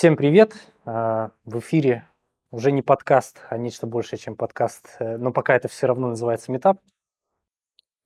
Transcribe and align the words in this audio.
Всем 0.00 0.16
привет! 0.16 0.54
А, 0.86 1.30
В 1.44 1.58
эфире 1.58 2.08
уже 2.50 2.72
не 2.72 2.80
подкаст, 2.80 3.42
а 3.50 3.58
нечто 3.58 3.86
большее, 3.86 4.18
чем 4.18 4.34
подкаст, 4.34 4.96
э, 4.98 5.18
но 5.18 5.30
пока 5.30 5.54
это 5.54 5.68
все 5.68 5.88
равно 5.88 6.08
называется 6.08 6.50
метап. 6.50 6.78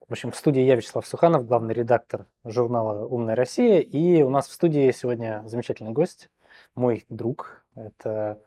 В 0.08 0.10
общем, 0.10 0.32
в 0.32 0.36
студии 0.36 0.62
я, 0.62 0.74
Вячеслав 0.74 1.06
Суханов, 1.06 1.46
главный 1.46 1.72
редактор 1.72 2.26
журнала 2.42 3.06
«Умная 3.06 3.36
Россия», 3.36 3.78
и 3.78 4.22
у 4.22 4.28
нас 4.28 4.48
в 4.48 4.52
студии 4.52 4.90
сегодня 4.90 5.44
замечательный 5.46 5.92
гость, 5.92 6.30
мой 6.74 7.06
друг, 7.10 7.64
это 7.76 8.42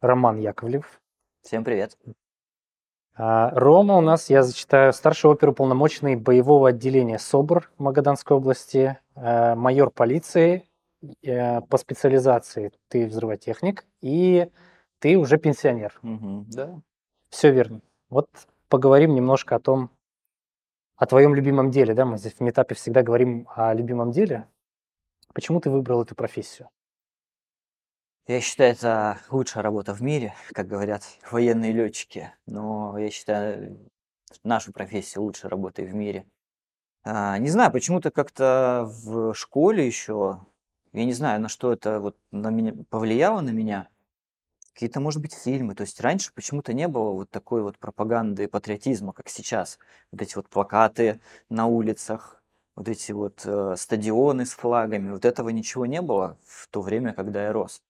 Роман 0.00 0.38
Яковлев. 0.38 1.00
Всем 1.42 1.64
привет. 1.64 1.98
А, 3.16 3.50
Рома 3.50 3.96
у 3.96 4.00
нас, 4.00 4.30
я 4.30 4.44
зачитаю, 4.44 4.92
старший 4.92 5.32
оперуполномоченный 5.32 6.14
боевого 6.14 6.68
отделения 6.68 7.18
СОБР 7.18 7.72
Магаданской 7.78 8.36
области, 8.36 8.96
э, 9.16 9.56
майор 9.56 9.90
полиции 9.90 10.68
э, 11.22 11.60
по 11.62 11.78
специализации 11.78 12.72
ты 12.88 13.06
взрывотехник, 13.06 13.86
и 14.00 14.48
ты 14.98 15.16
уже 15.16 15.38
пенсионер. 15.38 15.98
Мгм, 16.02 16.46
Да. 16.50 16.80
Все 17.30 17.50
верно. 17.52 17.80
Вот 18.10 18.28
поговорим 18.68 19.14
немножко 19.14 19.56
о 19.56 19.60
том, 19.60 19.90
о 20.96 21.06
твоем 21.06 21.34
любимом 21.34 21.70
деле, 21.70 21.94
да, 21.94 22.04
мы 22.04 22.18
здесь 22.18 22.34
в 22.34 22.40
метапе 22.40 22.74
всегда 22.74 23.02
говорим 23.02 23.48
о 23.54 23.72
любимом 23.74 24.10
деле. 24.10 24.48
Почему 25.34 25.60
ты 25.60 25.70
выбрал 25.70 26.02
эту 26.02 26.14
профессию? 26.14 26.68
Я 28.26 28.40
считаю, 28.40 28.72
это 28.72 29.18
лучшая 29.30 29.62
работа 29.62 29.92
в 29.92 30.00
мире, 30.02 30.34
как 30.52 30.66
говорят 30.66 31.02
военные 31.30 31.72
летчики. 31.72 32.32
Но 32.46 32.96
я 32.98 33.10
считаю 33.10 33.78
нашу 34.42 34.72
профессию 34.72 35.22
лучшей 35.22 35.50
работой 35.50 35.84
в 35.84 35.94
мире. 35.94 36.26
А, 37.04 37.38
не 37.38 37.50
знаю, 37.50 37.72
почему-то 37.72 38.10
как-то 38.10 38.86
в 39.04 39.34
школе 39.34 39.86
еще, 39.86 40.40
я 40.94 41.04
не 41.04 41.12
знаю, 41.12 41.40
на 41.40 41.48
что 41.48 41.72
это 41.72 42.00
вот 42.00 42.16
на 42.30 42.50
меня 42.50 42.72
повлияло 42.88 43.40
на 43.40 43.50
меня. 43.50 43.88
Какие-то, 44.72 45.00
может 45.00 45.20
быть, 45.20 45.34
фильмы. 45.34 45.74
То 45.74 45.82
есть 45.82 46.00
раньше 46.00 46.32
почему-то 46.34 46.72
не 46.72 46.88
было 46.88 47.10
вот 47.12 47.30
такой 47.30 47.62
вот 47.62 47.78
пропаганды 47.78 48.48
патриотизма, 48.48 49.12
как 49.12 49.28
сейчас. 49.28 49.78
Вот 50.12 50.22
эти 50.22 50.36
вот 50.36 50.48
плакаты 50.48 51.20
на 51.48 51.66
улицах, 51.66 52.42
вот 52.76 52.88
эти 52.88 53.12
вот 53.12 53.42
э, 53.44 53.74
стадионы 53.76 54.46
с 54.46 54.52
флагами. 54.52 55.10
Вот 55.10 55.24
этого 55.24 55.48
ничего 55.50 55.86
не 55.86 56.00
было 56.00 56.38
в 56.44 56.68
то 56.68 56.80
время, 56.80 57.12
когда 57.12 57.44
я 57.44 57.52
рос. 57.52 57.82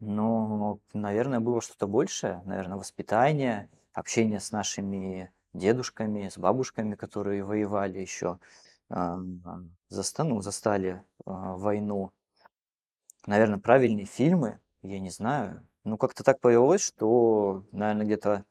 Но, 0.00 0.80
наверное, 0.92 1.40
было 1.40 1.60
что-то 1.60 1.86
большее. 1.86 2.42
Наверное, 2.44 2.78
воспитание, 2.78 3.68
общение 3.92 4.40
с 4.40 4.52
нашими 4.52 5.32
дедушками, 5.54 6.28
с 6.28 6.38
бабушками, 6.38 6.94
которые 6.94 7.44
воевали 7.44 7.98
еще, 7.98 8.38
заста- 8.90 10.24
ну, 10.24 10.40
застали 10.40 11.02
а, 11.26 11.56
войну. 11.56 12.12
Наверное, 13.28 13.58
правильные 13.58 14.06
фильмы, 14.06 14.58
я 14.80 14.98
не 14.98 15.10
знаю. 15.10 15.62
Ну, 15.84 15.98
как-то 15.98 16.24
так 16.24 16.40
повелось, 16.40 16.80
что, 16.80 17.62
наверное, 17.72 18.06
где-то 18.06 18.46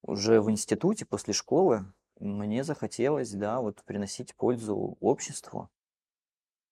уже 0.00 0.40
в 0.40 0.50
институте 0.50 1.04
после 1.04 1.34
школы 1.34 1.84
мне 2.18 2.64
захотелось, 2.64 3.30
да, 3.32 3.60
вот 3.60 3.84
приносить 3.84 4.34
пользу 4.36 4.96
обществу. 5.00 5.68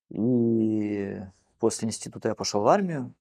И 0.08 1.20
после 1.58 1.89
института 1.89 2.31
я 2.31 2.34
пошел 2.34 2.62
в 2.62 2.69
армию. 2.69 3.14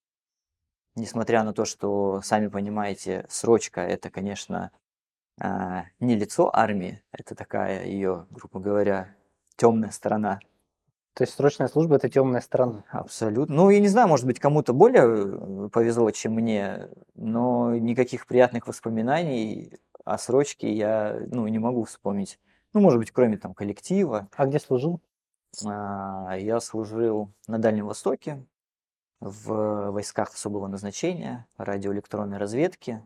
Несмотря 0.96 1.44
на 1.44 1.52
то, 1.52 1.66
что, 1.66 2.22
сами 2.22 2.48
понимаете, 2.48 3.26
срочка 3.28 3.82
это, 3.82 4.10
конечно, 4.10 4.72
а, 5.38 5.84
не 6.00 6.16
лицо 6.16 6.50
армии, 6.56 7.04
это 7.12 7.36
такая 7.36 7.88
ее, 7.88 8.26
грубо 8.30 8.62
говоря, 8.62 9.14
темная 9.58 9.92
сторона. 9.92 10.40
То 11.20 11.24
есть 11.24 11.34
срочная 11.36 11.68
служба– 11.68 11.96
это 11.98 12.08
темная 12.08 12.40
сторона. 12.40 12.86
Абсолютно. 12.88 13.54
Ну, 13.54 13.70
я 13.70 13.82
не 13.82 13.90
знаю, 13.90 14.08
может 14.08 14.26
быть, 14.26 14.40
кому-то 14.40 14.72
более 14.72 15.66
э, 15.66 15.70
повезло, 15.70 16.10
чем 16.12 16.36
мне, 16.36 16.88
но 17.14 17.76
никаких 17.76 18.26
приятных 18.26 18.68
воспоминаний 18.68 19.74
о 20.06 20.18
срочке 20.18 20.72
я, 20.72 21.20
ну, 21.28 21.46
не 21.50 21.60
могу 21.60 21.84
вспомнить. 21.84 22.40
Ну, 22.72 22.80
может 22.80 23.00
быть, 23.00 23.12
кроме 23.12 23.38
там 23.38 23.54
коллектива. 23.54 24.30
А 24.34 24.46
где 24.46 24.62
служил? 24.62 25.02
А, 25.66 26.38
Я 26.38 26.62
служил 26.62 27.34
на 27.48 27.58
Дальнем 27.60 27.88
Востоке, 27.88 28.46
в 29.20 29.92
войсках 29.92 30.34
особого 30.34 30.68
назначения, 30.68 31.48
радиоэлектронной 31.58 32.38
разведки, 32.38 33.04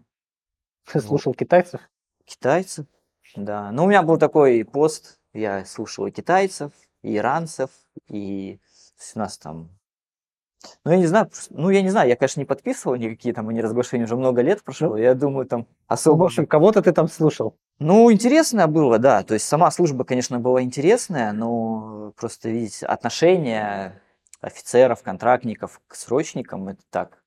Ты 0.86 1.00
вот, 1.00 1.04
слушал 1.04 1.34
китайцев? 1.34 1.82
китайцев, 2.26 2.86
да. 3.36 3.72
Но 3.72 3.86
у 3.86 3.88
меня 3.88 4.04
был 4.04 4.18
такой 4.18 4.64
пост, 4.66 5.20
я 5.34 5.66
слушал 5.66 6.12
китайцев, 6.12 6.74
и 7.04 7.18
иранцев, 7.18 7.70
и 8.08 8.60
у 9.16 9.20
нас 9.20 9.38
там 9.38 9.70
ну, 10.86 10.92
я 10.92 10.98
не 10.98 11.08
знаю, 11.08 11.30
ну, 11.50 11.70
я 11.70 11.82
не 11.82 11.90
знаю, 11.90 12.10
я, 12.10 12.16
конечно, 12.16 12.40
не 12.40 12.46
подписывал 12.46 12.96
никакие 12.96 13.34
там 13.34 13.50
неразглашения, 13.50 14.06
уже 14.06 14.16
много 14.16 14.42
лет 14.42 14.64
прошло, 14.64 14.90
Ну, 14.90 14.98
я 14.98 15.14
думаю, 15.14 15.46
там 15.46 15.62
ну, 15.62 15.66
в 15.66 15.94
особо... 15.94 16.26
общем, 16.26 16.46
кого-то 16.46 16.82
ты 16.82 16.92
там 16.94 17.08
слушал. 17.08 17.58
Ну, 17.80 18.12
интересно 18.12 18.68
было, 18.68 18.98
да, 19.00 19.24
то 19.24 19.34
есть 19.34 19.46
сама 19.46 19.72
служба, 19.72 20.06
конечно, 20.06 20.40
была 20.40 20.62
интересная, 20.62 21.34
но 21.34 22.14
просто 22.16 22.50
видеть 22.50 22.84
отношение 22.84 24.02
офицеров, 24.42 25.04
контрактников 25.04 25.82
к 25.88 25.96
срочникам, 25.96 26.70
это 26.70 26.82
так, 26.90 27.23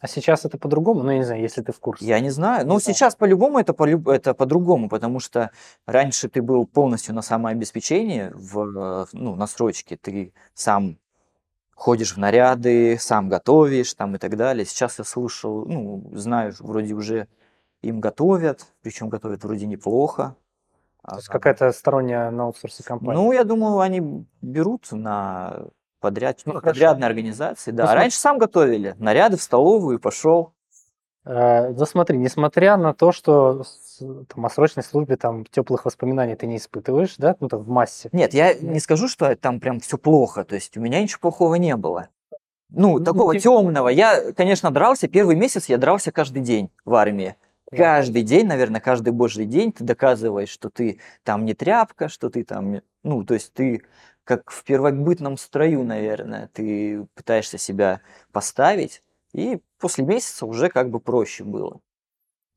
А 0.00 0.08
сейчас 0.08 0.44
это 0.44 0.58
по-другому? 0.58 1.02
Ну, 1.02 1.10
я 1.10 1.18
не 1.18 1.24
знаю, 1.24 1.40
если 1.40 1.62
ты 1.62 1.72
в 1.72 1.80
курсе. 1.80 2.04
Я 2.04 2.20
не 2.20 2.30
знаю. 2.30 2.66
Ну, 2.66 2.78
сейчас 2.80 3.14
по-любому 3.14 3.58
это, 3.58 3.72
полю- 3.72 4.10
это 4.10 4.34
по-другому, 4.34 4.88
потому 4.88 5.20
что 5.20 5.50
раньше 5.86 6.28
ты 6.28 6.42
был 6.42 6.66
полностью 6.66 7.14
на 7.14 7.22
самообеспечении, 7.22 8.30
в, 8.34 9.08
ну, 9.12 9.34
на 9.36 9.46
срочке. 9.46 9.96
Ты 9.96 10.34
сам 10.52 10.98
ходишь 11.74 12.14
в 12.14 12.18
наряды, 12.18 12.98
сам 12.98 13.28
готовишь 13.28 13.94
там 13.94 14.14
и 14.16 14.18
так 14.18 14.36
далее. 14.36 14.66
Сейчас 14.66 14.98
я 14.98 15.04
слушал, 15.04 15.64
ну, 15.64 16.10
знаю, 16.12 16.52
вроде 16.60 16.94
уже 16.94 17.28
им 17.80 18.00
готовят, 18.00 18.66
причем 18.82 19.08
готовят 19.08 19.44
вроде 19.44 19.66
неплохо. 19.66 20.36
То 21.08 21.16
есть 21.16 21.28
А, 21.28 21.32
какая-то 21.32 21.72
сторонняя 21.72 22.30
на 22.30 22.44
аутсорсе 22.44 22.82
компания. 22.82 23.18
Ну, 23.18 23.32
я 23.32 23.44
думаю, 23.44 23.78
они 23.78 24.26
берут 24.42 24.90
на 24.90 25.68
подряд, 26.00 26.40
Ну, 26.44 26.54
ну, 26.54 26.60
хорошо. 26.60 26.72
подрядные 26.74 27.06
организации. 27.06 27.70
Да, 27.70 27.86
Ну, 27.86 27.92
раньше 27.94 28.18
сам 28.18 28.38
готовили. 28.38 28.94
Наряды 28.98 29.36
в 29.36 29.42
столовую 29.42 29.98
пошел. 30.00 30.52
Э, 31.24 31.72
Да 31.72 31.86
смотри, 31.86 32.18
несмотря 32.18 32.76
на 32.76 32.94
то, 32.94 33.12
что 33.12 33.64
там, 34.32 34.46
о 34.46 34.50
срочной 34.50 34.84
службе 34.84 35.16
там 35.16 35.44
теплых 35.46 35.84
воспоминаний 35.84 36.36
ты 36.36 36.46
не 36.46 36.58
испытываешь, 36.58 37.16
да, 37.18 37.34
ну 37.40 37.48
там 37.48 37.62
в 37.62 37.68
массе. 37.68 38.08
Нет, 38.12 38.34
я 38.34 38.54
не 38.54 38.78
скажу, 38.80 39.08
что 39.08 39.34
там 39.36 39.58
прям 39.60 39.80
все 39.80 39.98
плохо. 39.98 40.44
То 40.44 40.54
есть 40.54 40.76
у 40.76 40.80
меня 40.80 41.02
ничего 41.02 41.20
плохого 41.22 41.54
не 41.56 41.74
было. 41.76 42.08
Ну, 42.70 42.98
Ну, 42.98 43.04
такого 43.04 43.32
тем- 43.34 43.42
темного. 43.42 43.88
Я, 43.88 44.32
конечно, 44.32 44.70
дрался. 44.70 45.08
Первый 45.08 45.36
месяц 45.36 45.66
я 45.66 45.78
дрался 45.78 46.12
каждый 46.12 46.42
день 46.42 46.70
в 46.84 46.94
армии. 46.94 47.36
Каждый 47.70 48.22
день, 48.22 48.46
наверное, 48.46 48.80
каждый 48.80 49.12
божий 49.12 49.44
день 49.44 49.72
ты 49.72 49.82
доказываешь, 49.82 50.48
что 50.50 50.68
ты 50.70 51.00
там 51.24 51.44
не 51.44 51.54
тряпка, 51.54 52.08
что 52.08 52.28
ты 52.30 52.44
там, 52.44 52.80
ну, 53.02 53.24
то 53.24 53.34
есть 53.34 53.52
ты 53.54 53.82
как 54.26 54.50
в 54.50 54.64
первобытном 54.64 55.38
строю, 55.38 55.84
наверное, 55.84 56.50
ты 56.52 57.06
пытаешься 57.14 57.58
себя 57.58 58.00
поставить, 58.32 59.02
и 59.32 59.60
после 59.78 60.04
месяца 60.04 60.46
уже 60.46 60.68
как 60.68 60.90
бы 60.90 60.98
проще 60.98 61.44
было. 61.44 61.78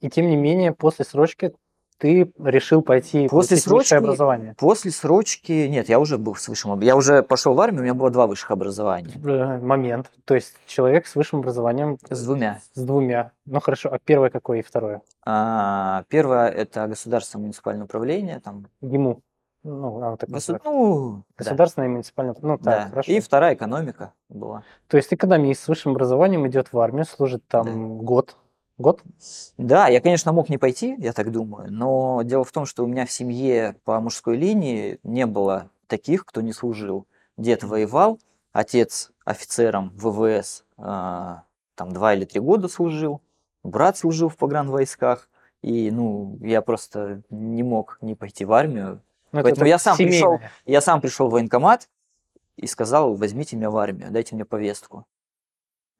И 0.01 0.09
тем 0.09 0.29
не 0.29 0.35
менее, 0.35 0.73
после 0.73 1.05
срочки 1.05 1.53
ты 1.99 2.31
решил 2.39 2.81
пойти 2.81 3.27
После 3.27 3.57
срочки 3.57 3.93
образование. 3.93 4.55
После 4.57 4.89
срочки, 4.89 5.67
нет, 5.67 5.89
я 5.89 5.99
уже 5.99 6.17
был 6.17 6.35
с 6.35 6.47
высшим, 6.47 6.79
я 6.79 6.95
уже 6.95 7.21
пошел 7.21 7.53
в 7.53 7.61
армию, 7.61 7.81
у 7.81 7.83
меня 7.83 7.93
было 7.93 8.09
два 8.09 8.25
высших 8.25 8.51
образования. 8.51 9.13
Э, 9.23 9.59
Момент. 9.59 10.09
То 10.25 10.33
есть 10.33 10.55
человек 10.65 11.05
с 11.05 11.15
высшим 11.15 11.39
образованием 11.39 11.97
С 12.09 12.23
двумя. 12.25 12.61
с 12.73 12.81
двумя. 12.81 13.31
Ну 13.45 13.59
хорошо, 13.59 13.89
а 13.91 13.99
первое 13.99 14.29
какое 14.29 14.59
и 14.59 14.63
второе? 14.63 15.01
А, 15.25 16.03
первое 16.07 16.47
это 16.47 16.87
государственное 16.87 17.43
муниципальное 17.43 17.83
управление, 17.85 18.39
там, 18.39 18.67
ГИМУ. 18.81 19.21
Ну, 19.63 19.97
оно 19.97 20.17
так 20.17 20.29
госу- 20.29 20.59
ну, 20.63 21.23
да, 21.37 21.43
Государственное 21.43 21.87
и 21.87 21.91
муниципальное. 21.91 22.35
Ну 22.41 22.57
так, 22.57 22.63
да. 22.63 22.89
хорошо. 22.89 23.11
И 23.11 23.19
вторая 23.19 23.55
экономика 23.55 24.13
была. 24.29 24.63
То 24.87 24.97
есть 24.97 25.13
экономист 25.13 25.63
с 25.63 25.67
высшим 25.67 25.91
образованием 25.91 26.47
идет 26.47 26.71
в 26.71 26.79
армию, 26.79 27.05
служит 27.05 27.45
там 27.47 27.97
год. 27.99 28.37
Год? 28.77 29.01
Да, 29.57 29.89
я, 29.89 29.99
конечно, 29.99 30.31
мог 30.31 30.47
не 30.47 30.57
пойти, 30.57 30.95
я 30.99 31.11
так 31.11 31.31
думаю, 31.31 31.69
но 31.69 32.21
дело 32.23 32.45
в 32.45 32.51
том, 32.53 32.65
что 32.65 32.85
у 32.85 32.87
меня 32.87 33.05
в 33.05 33.11
семье 33.11 33.75
по 33.83 33.99
мужской 33.99 34.37
линии 34.37 34.99
не 35.03 35.25
было 35.25 35.69
таких, 35.87 36.25
кто 36.25 36.39
не 36.39 36.53
служил. 36.53 37.05
Дед 37.35 37.63
воевал, 37.63 38.19
отец 38.53 39.11
офицером 39.25 39.91
ВВС 39.95 40.63
а, 40.77 41.43
там 41.75 41.91
два 41.91 42.13
или 42.13 42.23
три 42.23 42.39
года 42.39 42.69
служил, 42.69 43.21
брат 43.63 43.97
служил 43.97 44.29
в 44.29 44.37
погранвойсках, 44.37 45.29
и, 45.61 45.91
ну, 45.91 46.37
я 46.41 46.61
просто 46.61 47.21
не 47.29 47.63
мог 47.63 47.97
не 47.99 48.15
пойти 48.15 48.45
в 48.45 48.53
армию. 48.53 49.01
Ну, 49.31 49.39
это 49.39 49.49
Поэтому 49.49 49.67
я 49.67 49.77
сам 49.77 49.97
пришел, 49.97 50.37
семейное. 50.37 50.51
я 50.65 50.81
сам 50.81 51.01
пришел 51.01 51.27
в 51.27 51.31
военкомат 51.31 51.89
и 52.57 52.67
сказал, 52.67 53.15
возьмите 53.15 53.55
меня 53.55 53.69
в 53.69 53.77
армию, 53.77 54.11
дайте 54.11 54.35
мне 54.35 54.45
повестку. 54.45 55.05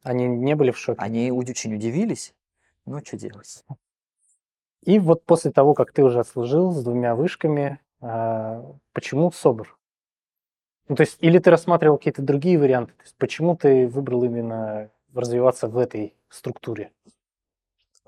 Они 0.04 0.28
не 0.28 0.56
были 0.56 0.72
в 0.72 0.78
шоке. 0.78 1.00
Они 1.00 1.32
очень 1.32 1.76
удивились, 1.76 2.34
ну, 2.86 3.04
что 3.06 3.18
делать. 3.18 3.64
И 4.82 4.98
вот 5.00 5.26
после 5.26 5.52
того, 5.52 5.74
как 5.74 5.92
ты 5.92 6.04
уже 6.04 6.20
отслужил 6.20 6.72
с 6.72 6.84
двумя 6.84 7.16
вышками, 7.16 7.80
а, 8.02 8.64
почему 8.94 9.32
СОБР? 9.32 9.78
Ну, 10.88 10.96
то 10.96 11.02
есть, 11.02 11.18
или 11.20 11.38
ты 11.38 11.52
рассматривал 11.52 11.98
какие-то 11.98 12.22
другие 12.22 12.58
варианты? 12.58 12.94
То 12.94 13.04
есть, 13.04 13.16
почему 13.18 13.56
ты 13.56 13.88
выбрал 13.88 14.24
именно 14.24 14.90
развиваться 15.14 15.68
в 15.68 15.78
этой 15.78 16.16
структуре? 16.30 16.92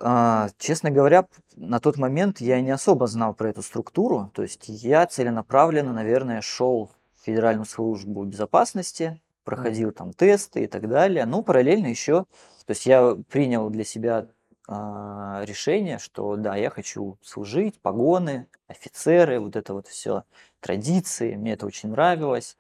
А, 0.04 0.50
честно 0.58 0.90
говоря, 0.90 1.28
на 1.56 1.80
тот 1.80 1.98
момент 1.98 2.42
я 2.42 2.60
не 2.62 2.72
особо 2.72 3.08
знал 3.08 3.34
про 3.34 3.50
эту 3.50 3.62
структуру. 3.62 4.32
То 4.34 4.42
есть 4.42 4.66
я 4.68 5.06
целенаправленно, 5.06 5.94
наверное, 5.94 6.42
шел 6.42 6.92
в 7.16 7.26
Федеральную 7.26 7.66
службу 7.66 8.24
безопасности, 8.24 9.22
проходил 9.44 9.92
там 9.92 10.12
тесты 10.14 10.64
и 10.64 10.68
так 10.68 10.90
далее. 10.90 11.26
Ну, 11.26 11.44
параллельно 11.44 11.88
еще, 11.88 12.26
то 12.66 12.72
есть 12.72 12.86
я 12.86 13.16
принял 13.30 13.70
для 13.70 13.84
себя 13.84 14.28
а, 14.68 15.44
решение, 15.46 16.00
что 16.00 16.36
да, 16.36 16.56
я 16.56 16.70
хочу 16.70 17.18
служить, 17.22 17.80
погоны, 17.82 18.48
офицеры, 18.68 19.40
вот 19.40 19.56
это 19.56 19.74
вот 19.74 19.88
все, 19.88 20.24
традиции, 20.60 21.36
мне 21.36 21.54
это 21.54 21.66
очень 21.66 21.90
нравилось, 21.90 22.58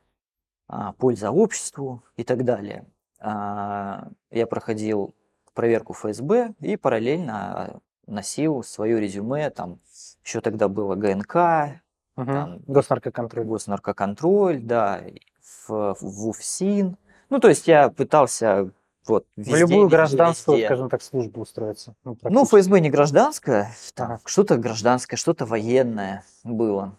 а, 0.68 0.94
польза 0.94 1.32
обществу 1.32 2.04
и 2.18 2.24
так 2.24 2.46
далее. 2.46 2.86
А, 3.20 4.10
я 4.30 4.46
проходил 4.48 5.16
проверку 5.54 5.94
ФСБ 5.94 6.54
и 6.60 6.76
параллельно 6.78 7.80
носил 8.08 8.64
свое 8.64 9.00
резюме, 9.00 9.50
там 9.50 9.80
еще 10.24 10.42
тогда 10.42 10.68
было 10.68 10.96
ГНК, 10.96 11.82
Угу. 12.18 12.26
Там- 12.26 12.60
Госнаркоконтроль. 12.68 13.46
госнаркоконтроль, 13.46 14.60
да, 14.60 15.02
в, 15.66 15.96
в 16.00 16.28
УФСИН. 16.28 16.98
Ну, 17.30 17.40
то 17.40 17.48
есть 17.48 17.68
я 17.70 17.90
пытался 17.90 18.70
вот 19.08 19.26
В 19.38 19.40
везде, 19.40 19.58
любую 19.60 19.84
везде, 19.86 19.96
гражданскую, 19.96 20.58
везде. 20.58 20.68
скажем 20.68 20.90
так, 20.90 21.02
службу 21.02 21.40
устроиться. 21.42 21.96
Ну, 22.04 22.18
Ну. 22.24 22.44
ФСБ 22.46 22.82
не 22.82 22.90
гражданское, 22.90 23.72
там 23.96 24.12
Ага. 24.12 24.22
что-то 24.26 24.58
гражданское, 24.58 25.16
что-то 25.16 25.46
военное 25.46 26.24
было. 26.44 26.98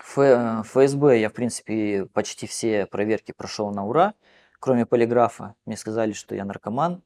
Ф- 0.00 0.18
э, 0.18 0.62
ФСБ 0.64 1.20
я, 1.20 1.28
в 1.30 1.32
принципе, 1.32 2.06
почти 2.12 2.46
все 2.48 2.86
проверки 2.86 3.32
прошел 3.32 3.70
на 3.70 3.86
ура, 3.86 4.14
кроме 4.58 4.86
полиграфа. 4.86 5.54
Мне 5.66 5.76
сказали, 5.76 6.12
что 6.12 6.34
я 6.34 6.44
наркоман. 6.44 7.00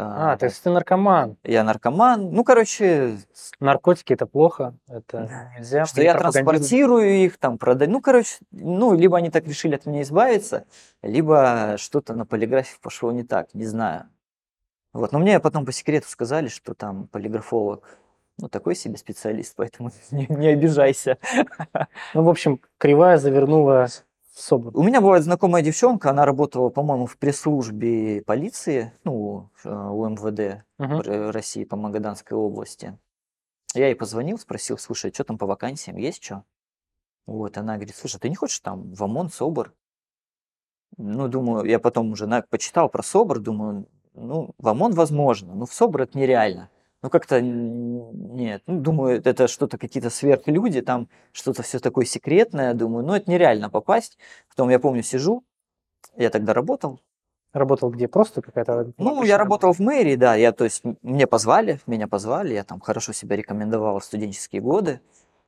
А, 0.00 0.36
то 0.36 0.46
есть 0.46 0.62
ты 0.62 0.70
наркоман. 0.70 1.36
Я 1.42 1.64
наркоман. 1.64 2.30
Ну, 2.30 2.44
короче, 2.44 3.18
Наркотики 3.58 4.12
это 4.12 4.26
плохо, 4.26 4.76
это 4.86 5.50
нельзя. 5.56 5.86
что 5.86 6.00
я 6.00 6.16
транспортирую 6.16 7.24
их, 7.24 7.36
там, 7.38 7.58
продаю. 7.58 7.90
Ну, 7.90 8.00
короче, 8.00 8.36
ну, 8.52 8.94
либо 8.94 9.16
они 9.16 9.30
так 9.30 9.44
решили 9.48 9.74
от 9.74 9.86
меня 9.86 10.02
избавиться, 10.02 10.66
либо 11.02 11.74
что-то 11.78 12.14
на 12.14 12.24
полиграфе 12.24 12.76
пошло 12.80 13.10
не 13.10 13.24
так, 13.24 13.52
не 13.54 13.66
знаю. 13.66 14.08
Вот, 14.92 15.10
но 15.10 15.18
мне 15.18 15.40
потом 15.40 15.66
по 15.66 15.72
секрету 15.72 16.08
сказали, 16.08 16.46
что 16.46 16.74
там 16.74 17.08
полиграфолог, 17.08 17.98
ну, 18.38 18.48
такой 18.48 18.76
себе 18.76 18.96
специалист, 18.98 19.54
поэтому 19.56 19.90
не, 20.12 20.26
не 20.28 20.46
обижайся. 20.46 21.18
Ну, 22.14 22.22
в 22.22 22.28
общем, 22.28 22.60
кривая 22.78 23.16
завернула 23.18 23.88
в. 24.38 24.70
У 24.78 24.82
меня 24.82 25.00
была 25.00 25.20
знакомая 25.20 25.62
девчонка, 25.62 26.10
она 26.10 26.24
работала, 26.24 26.68
по-моему, 26.70 27.06
в 27.06 27.16
пресс-службе 27.18 28.22
полиции, 28.22 28.92
ну, 29.04 29.50
э, 29.64 29.68
у 29.70 30.08
МВД. 30.08 30.64
Р- 30.78 31.30
России 31.32 31.64
по 31.64 31.76
Магаданской 31.76 32.36
области. 32.36 32.96
Я 33.74 33.86
ей 33.88 33.94
позвонил, 33.96 34.38
спросил, 34.38 34.78
слушай, 34.78 35.12
что 35.12 35.24
там 35.24 35.38
по 35.38 35.46
вакансиям, 35.46 35.96
есть 35.96 36.22
что? 36.22 36.44
Вот, 37.26 37.58
она 37.58 37.74
говорит, 37.76 37.96
слушай, 37.96 38.18
ты 38.18 38.28
не 38.28 38.36
хочешь 38.36 38.60
там 38.60 38.94
в 38.94 39.02
ОМОН, 39.02 39.30
СОБР? 39.30 39.72
Ну, 40.96 41.28
думаю, 41.28 41.64
я 41.64 41.78
потом 41.78 42.12
уже 42.12 42.26
на- 42.26 42.42
почитал 42.42 42.88
про 42.88 43.02
СОБР, 43.02 43.40
думаю, 43.40 43.86
ну, 44.14 44.54
в 44.58 44.68
ОМОН 44.68 44.92
возможно, 44.92 45.54
но 45.54 45.66
в 45.66 45.72
СОБР 45.72 46.02
это 46.02 46.18
нереально. 46.18 46.70
Ну, 47.02 47.10
как-то 47.10 47.40
нет. 47.40 48.62
Ну, 48.66 48.80
думаю, 48.80 49.22
это 49.24 49.46
что-то 49.46 49.78
какие-то 49.78 50.10
сверхлюди, 50.10 50.80
там 50.80 51.08
что-то 51.32 51.62
все 51.62 51.78
такое 51.78 52.04
секретное. 52.04 52.74
Думаю, 52.74 53.06
ну, 53.06 53.14
это 53.14 53.30
нереально 53.30 53.70
попасть. 53.70 54.18
Потом, 54.48 54.68
я 54.70 54.80
помню, 54.80 55.02
сижу, 55.02 55.44
я 56.16 56.30
тогда 56.30 56.54
работал, 56.54 57.00
Работал 57.52 57.90
где? 57.90 58.08
Просто 58.08 58.42
какая-то... 58.42 58.92
ну, 58.98 59.22
я 59.22 59.38
работа? 59.38 59.66
работал 59.66 59.72
в 59.72 59.78
мэрии, 59.78 60.16
да, 60.16 60.34
я, 60.34 60.52
то 60.52 60.64
есть, 60.64 60.82
мне 61.00 61.26
позвали, 61.26 61.80
меня 61.86 62.06
позвали, 62.06 62.52
я 62.52 62.62
там 62.62 62.78
хорошо 62.78 63.12
себя 63.14 63.36
рекомендовал 63.36 63.98
в 64.00 64.04
студенческие 64.04 64.60
годы. 64.60 65.00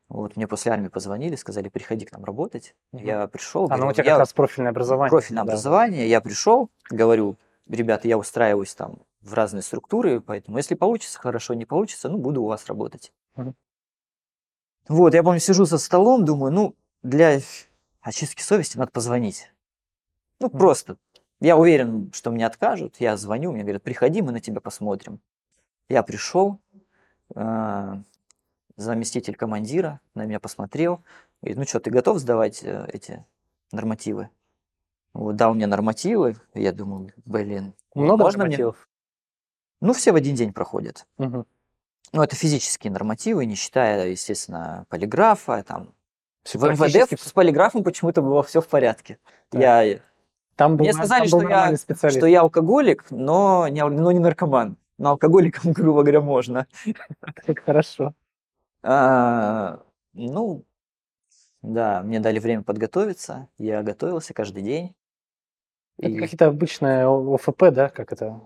Вот, 0.08 0.35
мне 0.35 0.49
после 0.49 0.73
армии 0.73 0.88
позвонили, 0.88 1.37
сказали, 1.37 1.69
приходи 1.69 2.06
к 2.06 2.12
нам 2.12 2.25
работать. 2.25 2.75
Мгм. 2.93 3.05
Я 3.05 3.29
пришел, 3.29 3.69
А, 3.70 3.76
ну 3.76 3.87
у 3.88 3.93
тебя 3.93 4.05
я 4.05 4.11
как 4.12 4.19
раз 4.20 4.32
профильное 4.32 4.70
образование. 4.70 5.11
профильное 5.11 5.44
да. 5.44 5.52
образование, 5.52 6.08
я 6.08 6.20
пришел, 6.23 6.70
говорю, 6.91 7.37
ребята, 7.69 8.08
я 8.08 8.17
устраиваюсь 8.17 8.75
там 8.75 9.00
в 9.23 9.35
разные 9.35 9.63
структуры, 9.63 10.21
поэтому 10.21 10.57
если 10.57 10.75
получится, 10.75 11.19
хорошо, 11.19 11.55
не 11.55 11.65
получится, 11.65 12.09
ну, 12.09 12.19
буду 12.19 12.43
у 12.43 12.47
вас 12.47 12.67
работать. 12.67 13.13
Мгм. 13.35 13.55
Вот, 14.89 15.15
я 15.15 15.23
помню, 15.23 15.41
сижу 15.41 15.65
за 15.65 15.79
столом, 15.79 16.25
думаю, 16.25 16.53
ну, 16.53 16.75
для 17.03 17.39
очистки 18.01 18.43
совести 18.43 18.77
надо 18.77 18.91
позвонить. 18.91 19.53
Ну, 20.41 20.49
Мгм. 20.49 20.59
просто. 20.59 20.97
Я 21.41 21.57
уверен, 21.57 22.11
что 22.13 22.31
мне 22.31 22.47
откажут. 22.47 22.97
Я 22.99 23.17
звоню, 23.17 23.53
мне 23.53 23.63
говорят, 23.63 23.83
приходи, 23.83 24.21
мы 24.21 24.33
на 24.33 24.41
тебя 24.41 24.61
посмотрим. 24.61 25.21
Я 25.89 26.03
пришел, 26.03 26.61
а, 27.35 28.03
заместитель 28.77 29.37
командира 29.37 30.01
на 30.15 30.27
меня 30.27 30.41
посмотрел, 30.41 31.03
говорит, 31.41 31.59
ну 31.59 31.65
что, 31.65 31.81
ты 31.81 31.91
готов 31.91 32.19
сдавать 32.19 32.63
э, 32.63 32.89
эти 32.93 33.25
нормативы? 33.73 34.31
Вот, 35.13 35.37
дал 35.37 35.55
мне 35.55 35.67
нормативы, 35.67 36.37
я 36.55 36.73
думаю, 36.73 37.13
блин, 37.25 37.75
Много 37.95 38.25
можно 38.25 38.45
мне? 38.45 38.57
нормативов? 38.57 38.90
Ну, 39.81 39.93
все 39.93 40.12
в 40.12 40.17
один 40.17 40.35
день 40.35 40.53
проходят. 40.53 41.06
Мгм. 41.19 41.47
Ну, 42.12 42.23
это 42.23 42.35
физические 42.37 42.93
нормативы, 42.93 43.47
не 43.47 43.55
считая, 43.55 44.09
естественно, 44.09 44.85
полиграфа, 44.88 45.62
там. 45.62 45.94
Всё 46.43 46.59
В 46.59 46.65
МВД 46.65 46.79
практически 46.79 47.15
с 47.29 47.32
полиграфом 47.32 47.85
почему-то 47.85 48.23
было 48.23 48.43
все 48.43 48.61
в 48.61 48.69
порядке. 48.69 49.19
Так. 49.50 49.61
Я 49.61 50.00
Там 50.56 50.77
был, 50.77 50.85
Мне 50.85 50.93
сказали, 50.93 51.29
там 51.29 51.41
был 51.41 51.47
что 51.47 51.49
я- 51.50 51.77
специалист. 51.77 52.19
что 52.19 52.27
я 52.27 52.41
алкоголик, 52.41 53.06
но 53.11 53.69
не, 53.69 53.85
но 53.87 54.11
не 54.12 54.19
наркоман. 54.19 54.77
Но 54.99 55.11
алкоголиком, 55.11 55.73
грубо 55.73 56.03
говоря, 56.03 56.21
можно. 56.21 56.67
Как 57.47 57.61
хорошо. 57.65 58.15
А, 58.83 59.81
ну, 60.15 60.65
да, 61.62 62.03
мне 62.03 62.21
дали 62.21 62.38
время 62.38 62.62
подготовиться. 62.62 63.49
Я 63.59 63.83
готовился 63.83 64.35
каждый 64.35 64.62
день. 64.62 64.94
Это 65.99 66.09
И- 66.12 66.19
какие-то 66.19 66.47
обычные 66.47 67.06
ОФП, 67.06 67.71
да? 67.71 67.88
Как 67.91 68.12
это? 68.12 68.41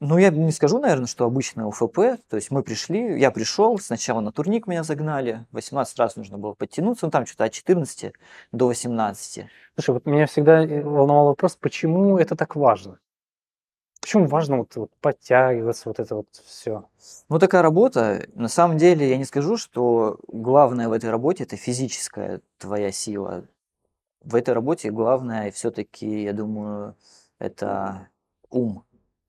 Ну, 0.00 0.18
я 0.18 0.30
не 0.30 0.50
скажу, 0.50 0.80
наверное, 0.80 1.06
что 1.06 1.24
обычное 1.24 1.66
УФП. 1.66 1.96
То 2.28 2.36
есть 2.36 2.50
мы 2.50 2.62
пришли, 2.62 3.18
я 3.18 3.30
пришел, 3.30 3.78
сначала 3.78 4.20
на 4.20 4.32
турник 4.32 4.66
меня 4.66 4.82
загнали. 4.82 5.46
18 5.52 5.98
раз 5.98 6.16
нужно 6.16 6.36
было 6.36 6.54
подтянуться. 6.54 7.06
Ну, 7.06 7.10
там 7.10 7.26
что-то 7.26 7.44
от 7.44 7.52
14 7.52 8.12
до 8.52 8.66
18. 8.66 9.46
Слушай, 9.74 9.90
вот 9.90 10.06
меня 10.06 10.26
всегда 10.26 10.64
э, 10.64 10.82
волновал 10.82 11.26
вопрос, 11.26 11.56
почему 11.56 12.18
это 12.18 12.36
так 12.36 12.56
важно? 12.56 12.98
Почему 14.00 14.26
важно 14.26 14.58
вот, 14.58 14.76
вот 14.76 14.90
подтягиваться, 15.00 15.88
вот 15.88 15.98
это 15.98 16.16
вот 16.16 16.28
все? 16.44 16.84
Ну, 17.30 17.38
такая 17.38 17.62
работа, 17.62 18.26
на 18.34 18.48
самом 18.48 18.76
деле, 18.76 19.08
я 19.08 19.16
не 19.16 19.24
скажу, 19.24 19.56
что 19.56 20.18
главное 20.28 20.88
в 20.88 20.92
этой 20.92 21.10
работе 21.10 21.44
это 21.44 21.56
физическая 21.56 22.42
твоя 22.58 22.92
сила. 22.92 23.44
В 24.22 24.34
этой 24.34 24.52
работе 24.52 24.90
главное 24.90 25.50
все-таки, 25.52 26.24
я 26.24 26.32
думаю, 26.32 26.96
это 27.38 28.08
ум 28.50 28.84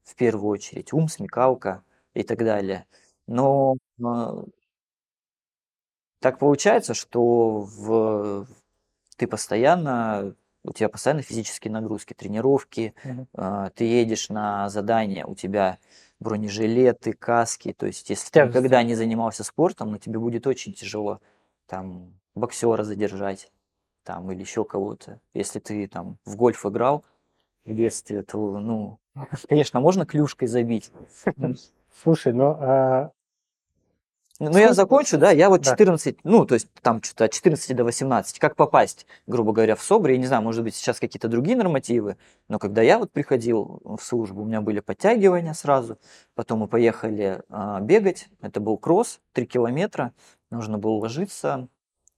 в 0.05 0.15
первую 0.15 0.49
очередь. 0.49 0.93
Ум, 0.93 1.09
смекалка 1.09 1.83
и 2.13 2.23
так 2.23 2.39
далее. 2.39 2.85
Но 3.27 3.75
а, 4.03 4.45
так 6.19 6.39
получается, 6.39 6.93
что 6.93 7.61
в, 7.61 8.47
ты 9.17 9.27
постоянно, 9.27 10.35
у 10.63 10.73
тебя 10.73 10.89
постоянно 10.89 11.21
физические 11.21 11.71
нагрузки, 11.71 12.13
тренировки, 12.13 12.93
а, 13.33 13.69
ты 13.71 13.83
едешь 13.83 14.29
на 14.29 14.69
задание, 14.69 15.25
у 15.25 15.35
тебя 15.35 15.79
бронежилеты, 16.19 17.13
каски, 17.13 17.73
то 17.73 17.85
есть 17.85 18.09
если 18.09 18.31
ты 18.31 18.41
никогда 18.45 18.81
не 18.83 18.95
занимался 18.95 19.43
спортом, 19.43 19.91
ну, 19.91 19.97
тебе 19.97 20.19
будет 20.19 20.47
очень 20.47 20.73
тяжело 20.73 21.19
там 21.67 22.13
боксера 22.35 22.83
задержать, 22.83 23.51
там 24.03 24.31
или 24.31 24.39
еще 24.41 24.65
кого-то. 24.65 25.19
Если 25.33 25.59
ты 25.59 25.87
там 25.87 26.17
в 26.25 26.35
гольф 26.35 26.65
играл 26.65 27.03
в 27.65 27.75
детстве, 27.75 28.23
то, 28.23 28.59
ну, 28.59 28.99
конечно, 29.49 29.79
можно 29.79 30.05
клюшкой 30.05 30.47
забить. 30.47 30.91
Слушай, 32.03 32.33
ну 32.33 32.57
а, 32.59 33.11
Ну, 34.39 34.57
я 34.57 34.73
закончу, 34.73 35.17
да, 35.17 35.31
я 35.31 35.49
вот 35.49 35.61
Да. 35.61 35.71
14, 35.71 36.19
ну, 36.23 36.45
то 36.45 36.55
есть 36.55 36.67
там 36.81 37.01
что-то 37.01 37.25
от 37.25 37.31
14 37.31 37.75
до 37.75 37.85
18. 37.85 38.37
Как 38.37 38.55
попасть, 38.57 39.07
грубо 39.27 39.53
говоря, 39.53 39.75
в 39.75 39.81
СОБР? 39.81 40.09
Я 40.11 40.17
не 40.17 40.25
знаю, 40.25 40.43
может 40.43 40.63
быть, 40.63 40.75
сейчас 40.75 40.99
какие-то 40.99 41.29
другие 41.29 41.55
нормативы, 41.55 42.17
но 42.49 42.59
когда 42.59 42.81
я 42.81 42.99
вот 42.99 43.11
приходил 43.11 43.81
в 43.83 43.99
службу, 44.01 44.41
у 44.41 44.45
меня 44.45 44.59
были 44.61 44.81
подтягивания 44.81 45.53
сразу, 45.53 45.97
потом 46.35 46.59
мы 46.59 46.67
поехали 46.67 47.41
а, 47.49 47.79
бегать, 47.79 48.27
это 48.41 48.59
был 48.59 48.77
кросс, 48.77 49.21
3 49.31 49.45
километра, 49.45 50.11
нужно 50.51 50.77
было 50.77 50.95
ложиться. 50.97 51.69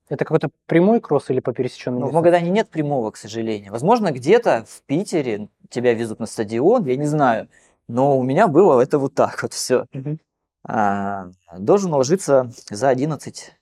Это 0.09 0.25
какой-то 0.25 0.49
прямой 0.65 0.99
кросс 1.01 1.29
или 1.29 1.39
по 1.39 1.53
пересеченной 1.53 1.99
Но 1.99 2.07
в? 2.07 2.13
Магадане 2.13 2.49
нет 2.49 2.69
прямого, 2.69 3.11
к 3.11 3.17
сожалению. 3.17 3.71
Возможно, 3.71 4.11
где-то 4.11 4.65
в 4.67 4.81
Питере 4.83 5.49
тебя 5.69 5.93
везут 5.93 6.19
на 6.19 6.25
стадион, 6.25 6.85
я 6.85 6.95
не 6.95 7.05
знаю, 7.05 7.49
но 7.87 8.17
у 8.17 8.23
меня 8.23 8.47
было 8.47 8.81
это 8.81 8.99
вот 8.99 9.13
так 9.13 9.43
вот 9.43 9.53
все. 9.53 9.85
А, 10.63 11.29
должен 11.57 11.93
ложиться 11.93 12.51
за 12.69 12.91
11.45, 12.91 13.53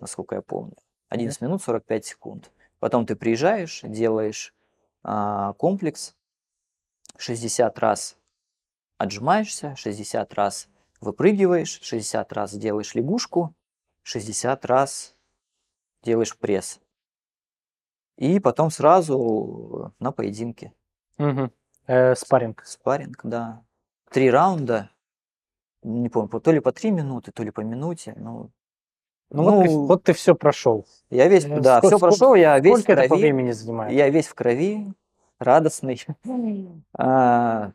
насколько 0.00 0.36
я 0.36 0.42
помню. 0.42 0.74
11 1.08 1.40
минут 1.40 1.62
45 1.62 2.04
секунд. 2.04 2.50
Потом 2.78 3.06
ты 3.06 3.14
приезжаешь, 3.14 3.80
делаешь 3.82 4.54
а, 5.02 5.52
комплекс, 5.54 6.14
60 7.18 7.78
раз 7.78 8.16
отжимаешься, 8.98 9.74
60 9.76 10.34
раз 10.34 10.68
выпрыгиваешь, 11.00 11.80
60 11.82 12.32
раз 12.32 12.54
делаешь 12.54 12.94
лягушку, 12.94 13.54
60 14.02 14.64
раз 14.66 15.14
делаешь 16.02 16.36
пресс. 16.36 16.80
И 18.16 18.38
потом 18.40 18.70
сразу 18.70 19.92
на 19.98 20.12
поединке. 20.12 20.72
Мгм. 21.18 21.52
Э, 21.86 22.14
спарринг. 22.14 22.62
Спарринг, 22.66 23.20
да. 23.24 23.62
Три 24.10 24.30
раунда. 24.30 24.90
Не 25.82 26.08
помню, 26.10 26.28
по- 26.28 26.40
то 26.40 26.52
ли 26.52 26.60
по 26.60 26.72
три 26.72 26.90
минуты, 26.90 27.32
то 27.32 27.42
ли 27.42 27.50
по 27.50 27.60
минуте. 27.62 28.14
Ну, 28.18 28.50
Ну, 29.32 29.44
вот, 29.44 29.62
ты, 29.64 29.70
Ну, 29.70 29.86
вот 29.86 30.02
ты 30.02 30.12
все 30.12 30.34
прошел. 30.34 30.86
я 31.08 31.28
весь, 31.28 31.44
Э, 31.44 31.60
да, 31.60 31.78
все 31.80 31.88
сколько- 31.90 32.06
прошел, 32.06 32.34
я 32.34 32.58
весь 32.58 32.78
в 32.78 32.82
Сколько 32.82 32.92
это 32.92 33.02
по 33.02 33.08
крови. 33.10 33.20
времени 33.22 33.52
занимает? 33.52 33.92
Я 33.92 34.10
весь 34.10 34.26
в 34.26 34.34
крови, 34.34 34.92
радостный. 35.38 36.04
А, 36.98 37.72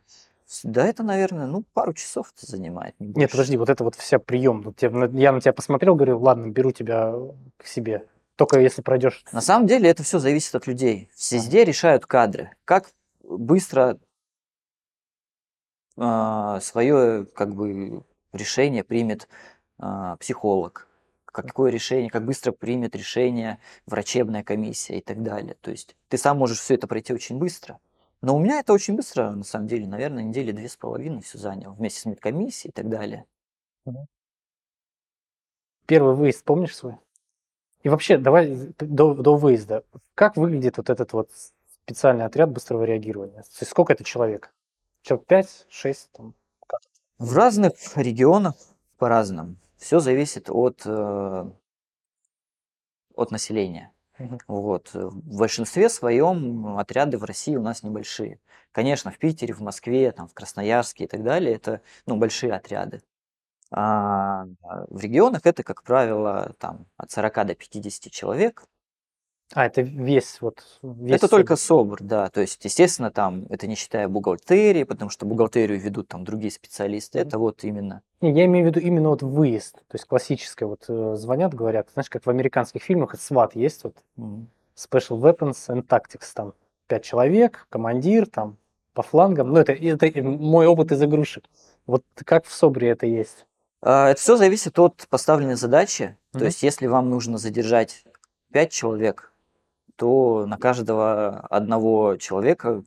да, 0.62 0.86
это, 0.86 1.02
наверное, 1.02 1.46
ну, 1.46 1.64
пару 1.72 1.92
часов 1.92 2.32
это 2.36 2.46
занимает, 2.50 2.94
не 2.98 3.12
Нет, 3.14 3.30
подожди, 3.30 3.56
вот 3.56 3.68
это 3.68 3.84
вот 3.84 3.94
вся 3.96 4.18
прием. 4.18 4.74
Я 4.80 5.32
на 5.32 5.40
тебя 5.40 5.52
посмотрел, 5.52 5.94
говорю, 5.96 6.20
ладно, 6.20 6.48
беру 6.48 6.72
тебя 6.72 7.14
к 7.56 7.66
себе. 7.66 8.06
Только 8.36 8.60
если 8.60 8.82
пройдешь. 8.82 9.24
На 9.32 9.40
самом 9.40 9.66
деле 9.66 9.88
это 9.88 10.02
все 10.02 10.18
зависит 10.18 10.54
от 10.54 10.66
людей. 10.66 11.08
Везде 11.30 11.64
решают 11.64 12.06
кадры. 12.06 12.50
Как 12.64 12.90
быстро 13.22 13.98
свое 15.96 17.24
как 17.34 17.54
бы 17.54 18.02
решение 18.34 18.84
примет 18.84 19.28
а, 19.78 20.16
психолог, 20.16 20.88
какое 21.24 21.70
решение, 21.70 22.10
как 22.10 22.24
быстро 22.24 22.52
примет 22.52 22.94
решение 22.94 23.58
врачебная 23.86 24.42
комиссия 24.42 24.98
и 24.98 25.02
так 25.02 25.22
далее. 25.22 25.56
То 25.60 25.70
есть 25.70 25.96
ты 26.08 26.18
сам 26.18 26.38
можешь 26.38 26.60
все 26.60 26.74
это 26.74 26.86
пройти 26.86 27.14
очень 27.14 27.38
быстро. 27.38 27.78
Но 28.22 28.34
у 28.34 28.38
меня 28.40 28.60
это 28.60 28.72
очень 28.72 28.96
быстро, 28.96 29.30
на 29.30 29.44
самом 29.44 29.68
деле, 29.68 29.86
наверное, 29.86 30.22
недели 30.22 30.52
две 30.52 30.68
с 30.68 30.76
половиной 30.76 31.20
все 31.22 31.38
заняло, 31.38 31.74
вместе 31.74 32.00
с 32.00 32.04
медкомиссией 32.06 32.70
и 32.70 32.72
так 32.72 32.88
далее. 32.88 33.26
Первый 35.86 36.14
выезд 36.14 36.42
помнишь 36.42 36.74
свой? 36.74 36.96
И 37.82 37.88
вообще, 37.88 38.18
давай 38.18 38.72
до, 38.80 39.14
до 39.14 39.36
выезда. 39.36 39.84
Как 40.14 40.36
выглядит 40.36 40.76
вот 40.76 40.90
этот 40.90 41.12
вот 41.12 41.30
специальный 41.84 42.24
отряд 42.24 42.50
быстрого 42.50 42.82
реагирования? 42.82 43.42
То 43.42 43.60
есть 43.60 43.70
сколько 43.70 43.92
это 43.92 44.02
человек? 44.02 44.52
Человек 45.02 45.26
5, 45.28 45.66
6? 45.68 46.10
Там? 46.12 46.34
В 47.18 47.36
разных 47.36 47.74
регионах 47.96 48.54
по-разному. 48.98 49.54
Все 49.78 50.00
зависит 50.00 50.50
от, 50.50 50.82
э, 50.84 51.50
от 53.14 53.30
населения. 53.30 53.92
Мгм. 54.18 54.38
Вот. 54.48 54.90
В 54.94 55.36
большинстве 55.38 55.88
своем 55.88 56.78
отряды 56.78 57.18
в 57.18 57.24
России 57.24 57.56
у 57.56 57.62
нас 57.62 57.82
небольшие. 57.82 58.40
Конечно, 58.72 59.10
в 59.10 59.18
Питере, 59.18 59.52
в 59.54 59.60
Москве, 59.60 60.12
там, 60.12 60.28
в 60.28 60.34
Красноярске 60.34 61.04
и 61.04 61.06
так 61.06 61.22
далее, 61.22 61.54
это 61.54 61.80
ну, 62.06 62.16
большие 62.16 62.52
отряды. 62.52 63.02
А 63.72 64.46
в 64.88 65.00
регионах 65.02 65.42
это, 65.46 65.62
как 65.64 65.82
правило, 65.82 66.54
там, 66.58 66.86
от 66.96 67.10
40 67.12 67.44
до 67.44 67.54
50 67.54 68.10
человек. 68.10 68.64
А, 69.54 69.66
это 69.66 69.80
весь 69.80 70.40
вот... 70.40 70.62
Весь 70.82 71.16
это 71.16 71.28
только 71.28 71.56
СОБР. 71.56 71.98
Да. 72.02 72.28
То 72.30 72.40
есть, 72.40 72.64
естественно, 72.64 73.10
там, 73.10 73.46
это 73.48 73.66
не 73.66 73.76
считая 73.76 74.08
бухгалтерии, 74.08 74.82
потому 74.82 75.08
что 75.10 75.24
бухгалтерию 75.24 75.80
ведут 75.80 76.08
там 76.08 76.24
другие 76.24 76.50
специалисты. 76.50 77.20
Это 77.20 77.38
вот 77.38 77.62
именно 77.64 78.02
Не, 78.20 78.32
я 78.32 78.44
имею 78.46 78.64
в 78.64 78.68
виду 78.68 78.80
именно 78.80 79.10
вот 79.10 79.22
выезд. 79.22 79.74
То 79.88 79.94
есть 79.94 80.04
классическое, 80.04 80.68
вот 80.68 80.84
э, 80.88 81.14
звонят, 81.16 81.54
говорят, 81.54 81.88
знаешь, 81.92 82.10
как 82.10 82.26
в 82.26 82.30
американских 82.30 82.82
фильмах, 82.82 83.14
SWAT 83.14 83.52
есть, 83.54 83.84
вот 83.84 83.96
Special 84.76 85.20
Weapons 85.20 85.68
and 85.68 85.86
Tactics, 85.86 86.26
там 86.34 86.52
пять 86.88 87.04
человек, 87.04 87.66
командир, 87.70 88.26
там 88.26 88.56
по 88.94 89.02
флангам. 89.02 89.52
Ну, 89.52 89.60
это, 89.60 89.72
это 89.72 90.22
мой 90.22 90.66
опыт 90.66 90.90
из 90.90 91.02
игрушек. 91.02 91.44
Вот 91.86 92.02
как 92.24 92.46
в 92.46 92.52
СОБРе 92.52 92.88
это 92.88 93.06
есть? 93.06 93.46
А, 93.82 94.10
Это 94.10 94.20
все 94.20 94.36
зависит 94.36 94.78
от 94.78 95.06
поставленной 95.08 95.54
задачи. 95.54 96.16
То 96.32 96.38
Мгм. 96.38 96.46
есть, 96.46 96.62
если 96.62 96.86
вам 96.86 97.10
нужно 97.10 97.38
задержать 97.38 98.04
5 98.52 98.72
человек, 98.72 99.32
то 99.96 100.46
на 100.46 100.58
каждого 100.58 101.40
одного 101.50 102.16
человека 102.16 102.82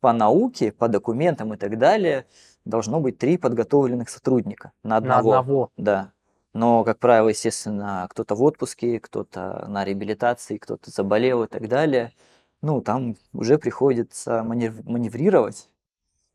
по 0.00 0.12
науке, 0.12 0.72
по 0.72 0.88
документам 0.88 1.54
и 1.54 1.56
так 1.56 1.78
далее 1.78 2.26
должно 2.64 3.00
быть 3.00 3.18
три 3.18 3.36
подготовленных 3.38 4.08
сотрудника 4.08 4.72
на 4.82 4.90
На 4.90 4.96
одного. 4.96 5.32
одного. 5.38 5.70
Да. 5.76 6.12
Но, 6.54 6.84
как 6.84 6.98
правило, 6.98 7.28
естественно, 7.28 8.06
кто-то 8.10 8.34
в 8.34 8.42
отпуске, 8.42 9.00
кто-то 9.00 9.64
на 9.68 9.84
реабилитации, 9.84 10.58
кто-то 10.58 10.90
заболел 10.90 11.44
и 11.44 11.46
так 11.46 11.68
далее. 11.68 12.12
Ну, 12.60 12.80
там 12.80 13.16
уже 13.32 13.58
приходится 13.58 14.42
манев- 14.44 14.82
маневрировать. 14.84 15.68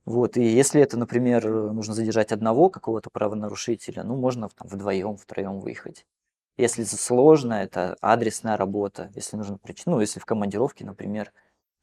Вот, 0.05 0.38
и 0.38 0.43
если 0.43 0.81
это, 0.81 0.98
например, 0.98 1.50
нужно 1.50 1.93
задержать 1.93 2.31
одного 2.31 2.69
какого-то 2.69 3.10
правонарушителя, 3.10 4.03
ну, 4.03 4.15
можно 4.15 4.48
там 4.50 4.67
вдвоем, 4.69 5.17
втроем 5.17 5.60
выехать. 5.60 6.05
Если 6.58 6.84
сложно, 6.84 7.54
это 7.54 7.96
адресная 8.02 8.58
работа. 8.58 9.12
Если 9.16 9.38
нужно, 9.38 9.60
прич- 9.64 9.84
ну, 9.86 10.00
если 10.00 10.20
в 10.20 10.26
командировке, 10.26 10.86
например, 10.86 11.32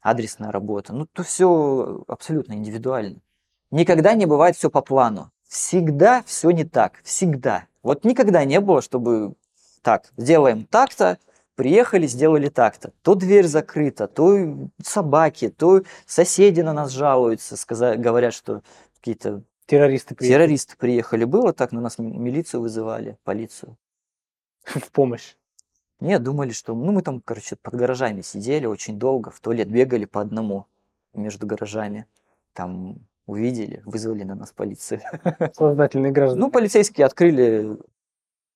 адресная 0.01 0.51
работа, 0.51 0.93
ну, 0.93 1.05
то 1.05 1.23
все 1.23 2.03
абсолютно 2.07 2.53
индивидуально. 2.53 3.19
Никогда 3.71 4.13
не 4.13 4.25
бывает 4.25 4.57
все 4.57 4.69
по 4.69 4.81
плану. 4.81 5.31
Всегда 5.47 6.23
все 6.25 6.51
не 6.51 6.65
так. 6.65 6.99
Всегда. 7.03 7.67
Вот 7.83 8.03
никогда 8.03 8.43
не 8.43 8.59
было, 8.59 8.81
чтобы 8.81 9.35
так, 9.81 10.11
сделаем 10.17 10.65
так-то, 10.65 11.19
приехали, 11.55 12.07
сделали 12.07 12.49
так-то. 12.49 12.91
То 13.01 13.15
дверь 13.15 13.47
закрыта, 13.47 14.07
то 14.07 14.69
собаки, 14.83 15.49
то 15.49 15.83
соседи 16.05 16.61
на 16.61 16.73
нас 16.73 16.91
жалуются, 16.91 17.55
сказа- 17.55 17.95
говорят, 17.95 18.33
что 18.33 18.61
какие-то 18.95 19.43
Террористы 19.67 20.13
приехали 20.13 20.37
террористы 20.37 20.77
приехали. 20.77 21.23
Было 21.23 21.51
так, 21.53 21.71
на 21.71 21.81
нас 21.81 21.97
милицию 21.97 22.61
вызывали, 22.61 23.17
полицию. 23.23 23.77
В 24.65 24.91
помощь. 24.91 25.35
Нет, 25.99 26.23
думали, 26.23 26.51
что... 26.51 26.75
Ну, 26.75 26.91
мы 26.91 27.01
там, 27.01 27.21
короче, 27.21 27.55
под 27.55 27.75
гаражами 27.75 28.21
сидели 28.21 28.65
очень 28.65 28.99
долго, 28.99 29.31
в 29.31 29.39
туалет 29.39 29.69
бегали 29.69 30.05
по 30.05 30.21
одному 30.21 30.67
между 31.13 31.47
гаражами. 31.47 32.05
Там 32.53 32.97
увидели, 33.25 33.81
вызвали 33.85 34.23
на 34.23 34.35
нас 34.35 34.51
полицию. 34.51 35.01
Сознательные 35.53 36.11
граждане. 36.11 36.41
Ну, 36.41 36.51
полицейские 36.51 37.05
открыли 37.05 37.77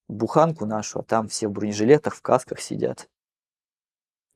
буханку 0.07 0.65
нашу, 0.65 0.99
а 0.99 1.03
там 1.03 1.27
все 1.27 1.47
в 1.47 1.51
бронежилетах, 1.51 2.15
в 2.15 2.21
касках 2.21 2.59
сидят. 2.59 3.09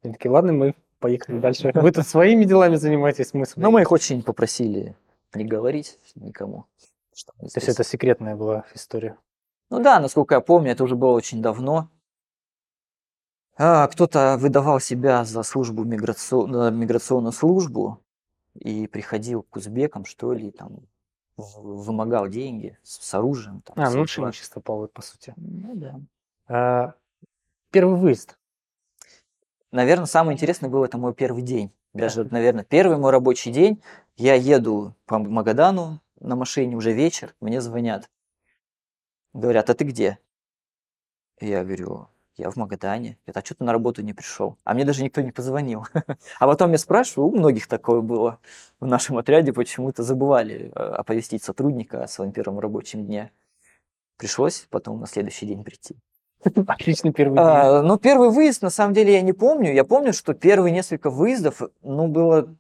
Они 0.01 0.13
такие, 0.13 0.32
ладно, 0.32 0.53
мы 0.53 0.75
поехали 1.00 1.39
дальше. 1.39 1.72
Вы 1.75 1.92
тут 1.92 2.08
своими 2.08 2.46
делами 2.46 2.75
занимаетесь, 2.75 3.34
мы 3.34 3.46
Но 3.56 3.72
мы 3.72 3.82
их 3.82 3.92
очень 3.92 4.24
попросили 4.24 4.96
не 5.36 5.46
говорить 5.46 6.00
никому. 6.15 6.65
То 7.27 7.34
есть 7.44 7.70
это 7.70 7.84
секретная 7.84 8.36
была 8.36 8.65
история. 8.74 9.18
Ну 9.74 9.80
да, 9.80 10.00
насколько 10.00 10.36
я 10.36 10.39
помню, 10.39 10.72
это 10.72 10.84
уже 10.84 10.96
было 10.96 11.13
очень 11.13 11.42
давно. 11.42 11.89
А, 13.58 13.88
кто-то 13.88 14.38
выдавал 14.39 14.80
себя 14.80 15.25
за 15.25 15.42
службу 15.42 15.84
миграцион- 15.84 16.70
миграционную 16.70 17.32
службу 17.32 18.00
и 18.53 18.86
приходил 18.86 19.42
к 19.42 19.56
узбекам, 19.56 20.06
что 20.06 20.32
ли, 20.32 20.51
там 20.51 20.82
вымогал 21.38 22.27
деньги 22.27 22.77
с, 22.84 23.03
с 23.03 23.13
оружием. 23.15 23.63
Там, 23.63 23.84
А, 23.84 23.89
ну, 23.89 24.01
мошенничество, 24.01 24.60
по, 24.60 24.86
по 24.86 25.01
сути. 25.01 25.34
Ну 25.38 25.74
да. 25.74 26.00
А, 26.48 26.94
первый 27.72 27.96
выезд. 27.96 28.38
Наверное, 29.72 30.06
самое 30.06 30.36
интересное 30.36 30.70
было 30.70 30.86
это 30.86 31.00
мой 31.00 31.15
первый 31.15 31.42
день. 31.42 31.72
Даже, 31.94 32.25
наверное, 32.25 32.63
первый 32.63 32.98
мой 32.98 33.10
рабочий 33.10 33.51
день. 33.51 33.82
Я 34.18 34.36
еду 34.36 34.94
по 35.08 35.18
Магадану 35.18 36.00
на 36.20 36.36
машине, 36.36 36.75
уже 36.75 36.94
вечер, 36.94 37.34
мне 37.39 37.60
звонят. 37.60 38.08
Говорят, 39.34 39.70
а 39.70 39.74
ты 39.74 39.84
где? 39.84 40.20
И 41.40 41.48
я 41.48 41.63
говорю, 41.63 42.08
я 42.36 42.50
в 42.50 42.56
Магадане. 42.56 43.18
Говорят, 43.25 43.44
а 43.44 43.46
что 43.46 43.56
ты 43.56 43.63
на 43.63 43.72
работу 43.72 44.02
не 44.02 44.13
пришел? 44.13 44.58
А 44.63 44.74
мне 44.74 44.86
даже 44.86 45.04
никто 45.04 45.22
не 45.22 45.32
позвонил. 45.32 45.86
А 46.40 46.48
потом 46.48 46.72
я 46.72 46.78
спрашиваю, 46.78 47.30
у 47.30 47.36
многих 47.36 47.68
такое 47.68 48.02
было 48.02 48.40
в 48.80 48.86
нашем 48.86 49.18
отряде, 49.18 49.54
почему-то 49.54 50.04
забывали 50.04 50.72
э, 50.74 50.80
оповестить 50.80 51.44
сотрудника 51.44 52.04
о 52.04 52.08
своем 52.08 52.32
первом 52.32 52.60
рабочем 52.60 53.06
дне. 53.06 53.32
Пришлось 54.18 54.68
потом 54.70 55.00
на 55.00 55.08
следующий 55.08 55.46
день 55.46 55.63
прийти. 55.63 55.96
Отличный 56.68 57.13
первый 57.13 57.36
день. 57.36 57.46
А, 57.46 57.82
ну, 57.82 57.98
первый 57.98 58.30
выезд, 58.30 58.62
на 58.62 58.70
самом 58.70 58.94
деле, 58.94 59.13
я 59.13 59.22
не 59.22 59.34
помню. 59.34 59.74
Я 59.74 59.84
помню, 59.84 60.13
что 60.13 60.34
первые 60.34 60.72
несколько 60.72 61.10
выездов, 61.10 61.62
ну, 61.82 62.08
было 62.08 62.56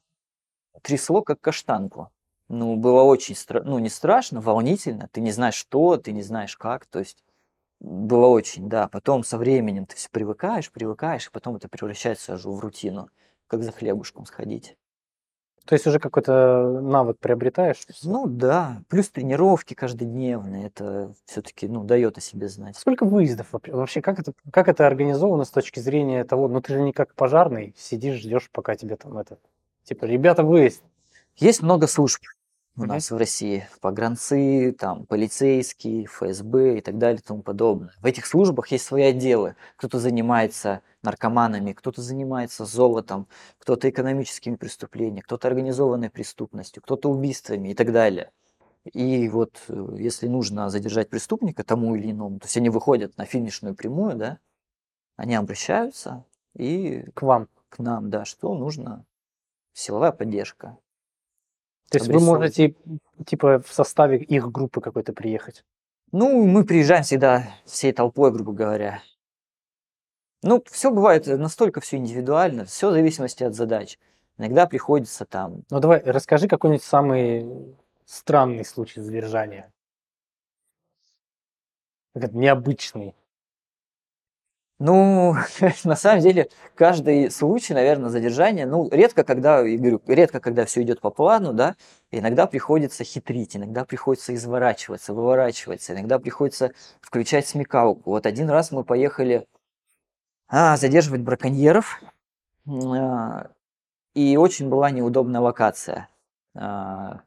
трясло 0.81 1.21
как 1.21 1.39
каштанку. 1.41 2.09
Ну, 2.49 2.75
было 2.75 3.03
очень, 3.03 3.35
стра- 3.35 3.63
ну, 3.63 3.79
не 3.79 3.89
страшно, 3.89 4.41
волнительно. 4.41 5.09
Ты 5.11 5.21
не 5.21 5.31
знаешь 5.31 5.55
что, 5.55 5.97
ты 5.97 6.11
не 6.11 6.21
знаешь 6.23 6.55
как. 6.57 6.85
То 6.85 6.99
есть 6.99 7.23
было 7.79 8.27
очень, 8.27 8.69
да. 8.69 8.87
Потом 8.89 9.23
со 9.23 9.37
временем 9.37 9.85
ты 9.85 9.95
все 9.95 10.09
привыкаешь, 10.11 10.71
привыкаешь, 10.71 11.27
и 11.27 11.31
потом 11.31 11.57
это 11.57 11.69
превращается 11.69 12.35
уже 12.35 12.49
в 12.49 12.59
рутину, 12.59 13.09
как 13.47 13.63
за 13.63 13.71
хлебушком 13.71 14.25
сходить. 14.25 14.77
То 15.65 15.73
есть 15.73 15.87
уже 15.87 15.99
какой-то 15.99 16.81
навык 16.81 17.19
приобретаешь? 17.19 17.77
Ну 18.03 18.27
да, 18.27 18.83
плюс 18.89 19.09
тренировки 19.09 19.73
каждодневные, 19.73 20.67
это 20.67 21.13
все-таки, 21.25 21.69
ну, 21.69 21.85
дает 21.85 22.17
о 22.17 22.21
себе 22.21 22.49
знать. 22.49 22.75
Сколько 22.75 23.05
выездов? 23.05 23.47
Вообще, 23.51 24.01
как 24.01 24.19
это, 24.19 24.33
как 24.51 24.67
это 24.67 24.85
организовано 24.85 25.45
с 25.45 25.51
точки 25.51 25.79
зрения 25.79 26.25
того, 26.25 26.49
ну 26.49 26.61
ты 26.61 26.73
же 26.73 26.81
не 26.81 26.91
как 26.91 27.15
пожарный, 27.15 27.73
сидишь, 27.77 28.19
ждешь, 28.19 28.49
пока 28.51 28.75
тебе 28.75 28.97
там 28.97 29.17
это, 29.17 29.37
типа, 29.83 30.03
ребята, 30.03 30.43
выезд. 30.43 30.83
Есть 31.37 31.61
много 31.61 31.87
служб 31.87 32.21
у 32.75 32.85
нас 32.85 33.11
в 33.11 33.17
России. 33.17 33.67
Погранцы, 33.81 34.75
там, 34.77 35.05
полицейские, 35.05 36.05
ФСБ 36.05 36.77
и 36.77 36.81
так 36.81 36.97
далее 36.97 37.19
и 37.19 37.23
тому 37.23 37.41
подобное. 37.41 37.93
В 38.01 38.05
этих 38.05 38.25
службах 38.25 38.67
есть 38.69 38.85
свои 38.85 39.03
отделы. 39.03 39.55
Кто-то 39.75 39.99
занимается 39.99 40.81
наркоманами, 41.01 41.73
кто-то 41.73 42.01
занимается 42.01 42.65
золотом, 42.65 43.27
кто-то 43.59 43.89
экономическими 43.89 44.55
преступлениями, 44.55 45.21
кто-то 45.21 45.47
организованной 45.47 46.09
преступностью, 46.09 46.81
кто-то 46.81 47.09
убийствами 47.09 47.69
и 47.69 47.73
так 47.73 47.91
далее. 47.91 48.31
И 48.91 49.29
вот 49.29 49.61
э, 49.69 49.95
если 49.97 50.27
нужно 50.27 50.69
задержать 50.69 51.09
преступника 51.09 51.63
тому 51.63 51.95
или 51.95 52.11
иному, 52.11 52.39
то 52.39 52.45
есть 52.45 52.57
они 52.57 52.69
выходят 52.69 53.17
на 53.17 53.25
финишную 53.25 53.75
прямую, 53.75 54.15
да, 54.17 54.39
они 55.15 55.35
обращаются 55.35 56.25
и 56.55 57.05
К 57.13 57.21
вам. 57.21 57.47
к 57.69 57.79
нам, 57.79 58.09
да, 58.09 58.25
что 58.25 58.53
нужно 58.55 59.05
силовая 59.73 60.11
поддержка. 60.11 60.77
То 61.93 61.99
есть 61.99 62.11
вы 62.11 62.19
можете, 62.19 62.75
типа, 63.23 63.61
в 63.61 63.71
составе 63.71 64.17
их 64.17 64.51
группы 64.51 64.81
какой-то 64.81 65.13
приехать. 65.13 65.63
Ну, 66.11 66.43
мы 66.47 66.65
приезжаем 66.65 67.03
всегда 67.03 67.43
всей 67.65 67.93
толпой, 67.93 68.31
грубо 68.31 68.51
говоря. 68.51 69.03
Ну, 70.41 70.63
все 70.71 70.89
бывает 70.89 71.27
э, 71.27 71.37
настолько 71.37 71.81
все 71.81 71.97
индивидуально, 71.97 72.65
все 72.65 72.89
в 72.89 72.93
зависимости 72.93 73.43
от 73.43 73.53
задач. 73.53 73.99
Иногда 74.39 74.65
приходится 74.65 75.25
там, 75.25 75.65
Ну 75.69 75.79
давай, 75.79 76.01
расскажи 76.03 76.47
какой-нибудь 76.47 76.83
самый 76.83 77.75
странный 78.05 78.65
случай 78.65 78.99
задержания. 78.99 79.71
Как 82.15 82.33
необычный. 82.33 83.13
Ну, 84.79 85.35
на 85.83 85.95
самом 85.95 86.21
деле, 86.21 86.49
каждый 86.75 87.31
случай, 87.31 87.73
наверное, 87.73 88.09
задержания, 88.09 88.65
ну, 88.65 88.89
редко, 88.91 89.23
когда, 89.23 89.61
я 89.61 89.77
говорю, 89.77 90.01
редко, 90.07 90.39
когда 90.39 90.65
все 90.65 90.81
идет 90.81 90.99
по 91.01 91.09
плану, 91.09 91.53
да, 91.53 91.75
иногда 92.11 92.47
приходится 92.47 93.03
хитрить, 93.03 93.55
иногда 93.55 93.85
приходится 93.85 94.33
изворачиваться, 94.35 95.13
выворачиваться, 95.13 95.93
иногда 95.93 96.19
приходится 96.19 96.71
включать 97.01 97.47
смекалку. 97.47 98.11
Вот 98.11 98.25
один 98.25 98.49
раз 98.49 98.71
мы 98.71 98.83
поехали 98.83 99.47
а, 100.47 100.77
задерживать 100.77 101.21
браконьеров, 101.21 102.01
а, 102.67 103.51
и 104.15 104.37
очень 104.37 104.69
была 104.69 104.91
неудобная 104.91 105.41
локация. 105.41 106.09
А, 106.55 107.21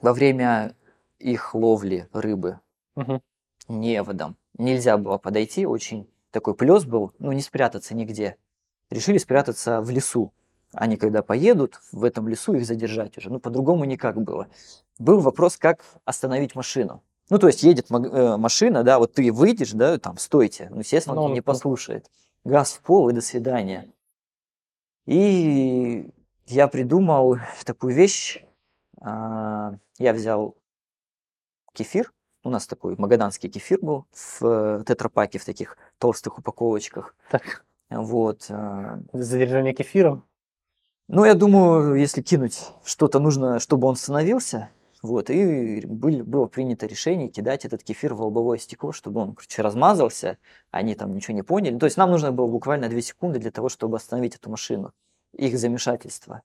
Во 0.00 0.12
время 0.12 0.76
их 1.18 1.52
ловли 1.54 2.08
рыбы 2.12 2.60
Мгм. 2.94 3.20
неводом 3.68 4.36
нельзя 4.56 4.96
было 4.96 5.18
подойти, 5.18 5.66
очень 5.66 6.08
такой 6.34 6.54
плес 6.54 6.84
был, 6.84 7.12
ну 7.20 7.30
не 7.32 7.40
спрятаться 7.40 7.94
нигде. 7.94 8.36
Решили 8.90 9.18
спрятаться 9.18 9.80
в 9.80 9.88
лесу. 9.90 10.32
Они 10.72 10.96
когда 10.96 11.22
поедут 11.22 11.80
в 11.92 12.02
этом 12.02 12.26
лесу, 12.28 12.54
их 12.54 12.66
задержать 12.66 13.16
уже. 13.16 13.30
Ну 13.30 13.38
по-другому 13.38 13.84
никак 13.84 14.20
было. 14.20 14.48
Был 14.98 15.20
вопрос, 15.20 15.56
как 15.56 15.84
остановить 16.04 16.56
машину. 16.56 17.02
Ну 17.30 17.38
то 17.38 17.46
есть 17.46 17.62
едет 17.62 17.86
э, 17.90 18.36
машина, 18.36 18.82
да, 18.82 18.98
вот 18.98 19.14
ты 19.14 19.32
выйдешь, 19.32 19.70
да, 19.72 19.96
там, 19.98 20.18
стойте. 20.18 20.68
Ну 20.70 20.80
естественно, 20.80 21.14
Ну, 21.14 21.22
он 21.22 21.30
он- 21.30 21.34
не 21.34 21.40
послушает. 21.40 22.10
Газ 22.44 22.72
в 22.72 22.80
пол 22.80 23.08
и 23.08 23.12
до 23.14 23.20
свидания. 23.20 23.86
И 25.06 26.10
я 26.46 26.66
придумал 26.68 27.36
такую 27.64 27.94
вещь. 27.94 28.42
А, 29.00 29.74
Я 29.98 30.12
взял 30.12 30.56
кефир. 31.72 32.12
У 32.44 32.50
нас 32.50 32.66
такой 32.66 32.94
магаданский 32.98 33.48
кефир 33.48 33.78
был 33.80 34.04
в 34.12 34.42
э, 34.44 34.84
тетрапаке, 34.86 35.38
в 35.38 35.44
таких 35.46 35.78
толстых 35.98 36.38
упаковочках. 36.38 37.16
Так, 37.30 37.64
Вот. 37.90 38.46
а, 38.50 39.00
задержание 39.12 39.72
кефиром. 39.72 40.24
Ну, 41.08 41.24
я 41.24 41.34
думаю, 41.34 41.94
если 41.94 42.22
кинуть 42.22 42.70
что-то 42.84 43.18
нужно, 43.18 43.60
чтобы 43.60 43.88
он 43.88 43.96
становился. 43.96 44.68
Вот, 45.02 45.28
и 45.28 45.84
были- 45.86 46.22
было 46.22 46.46
принято 46.46 46.86
решение 46.86 47.28
кидать 47.28 47.66
этот 47.66 47.82
кефир 47.82 48.14
в 48.14 48.22
лобовое 48.22 48.56
стекло, 48.56 48.92
чтобы 48.92 49.20
он, 49.20 49.34
короче, 49.34 49.60
размазался, 49.60 50.38
они 50.70 50.94
там 50.94 51.14
ничего 51.14 51.34
не 51.34 51.42
поняли. 51.42 51.78
То 51.78 51.84
есть 51.84 51.98
нам 51.98 52.10
нужно 52.10 52.32
было 52.32 52.46
буквально 52.46 52.88
2 52.88 53.02
секунды 53.02 53.38
для 53.38 53.50
того, 53.50 53.68
чтобы 53.68 53.98
остановить 53.98 54.36
эту 54.36 54.48
машину, 54.50 54.92
их 55.34 55.58
замешательство. 55.58 56.40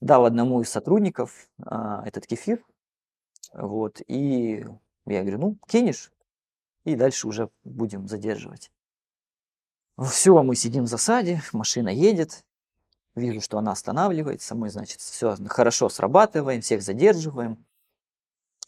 Дал 0.00 0.24
одному 0.24 0.60
из 0.60 0.68
сотрудников 0.70 1.48
а, 1.64 2.04
этот 2.06 2.28
кефир, 2.28 2.64
вот, 3.52 4.00
и 4.06 4.64
я 5.06 5.22
говорю, 5.22 5.38
ну, 5.38 5.58
кинешь, 5.66 6.12
и 6.84 6.94
дальше 6.96 7.26
уже 7.28 7.50
будем 7.64 8.08
задерживать. 8.08 8.70
Все, 9.98 10.42
мы 10.42 10.54
сидим 10.56 10.84
в 10.84 10.88
засаде, 10.88 11.42
машина 11.52 11.88
едет, 11.88 12.44
вижу, 13.14 13.40
что 13.40 13.58
она 13.58 13.72
останавливается, 13.72 14.54
мы, 14.54 14.68
значит, 14.68 15.00
все 15.00 15.36
хорошо 15.48 15.88
срабатываем, 15.88 16.60
всех 16.60 16.82
задерживаем. 16.82 17.64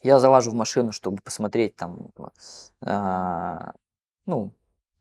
Я 0.03 0.20
залажу 0.20 0.53
в 0.53 0.55
машину, 0.55 0.92
чтобы 0.92 1.20
посмотреть 1.20 1.77
там, 1.77 2.11
а, 2.81 3.72
ну, 4.27 4.53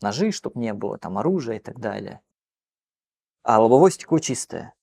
ножи, 0.01 0.31
чтобы 0.31 0.59
не 0.59 0.73
было, 0.73 0.97
там 0.97 1.17
оружия 1.17 1.57
и 1.57 1.59
так 1.59 1.79
далее. 1.79 2.21
А 3.43 3.61
лобовое 3.61 3.91
стекло 3.91 4.19
чистое. 4.19 4.73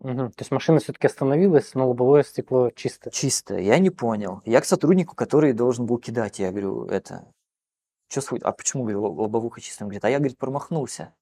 Мгм. 0.00 0.30
То 0.30 0.42
есть 0.42 0.50
машина 0.52 0.78
все-таки 0.78 1.06
остановилась, 1.08 1.74
но 1.74 1.88
лобовое 1.88 2.22
стекло 2.22 2.70
чисто. 2.70 3.10
Чистое. 3.10 3.60
Я 3.60 3.78
не 3.78 3.90
понял. 3.90 4.42
Я 4.44 4.60
к 4.60 4.64
сотруднику, 4.64 5.16
который 5.16 5.52
должен 5.52 5.86
был 5.86 5.98
кидать, 5.98 6.38
я 6.38 6.50
говорю, 6.50 6.84
это, 6.86 7.26
что 8.08 8.36
а 8.42 8.52
почему, 8.52 8.84
говорю, 8.84 9.02
ло- 9.02 9.22
лобовуха 9.24 9.60
чистая? 9.60 9.86
Он 9.86 9.90
говорит, 9.90 10.04
а 10.04 10.10
я, 10.10 10.18
говорит, 10.18 10.38
промахнулся. 10.38 11.14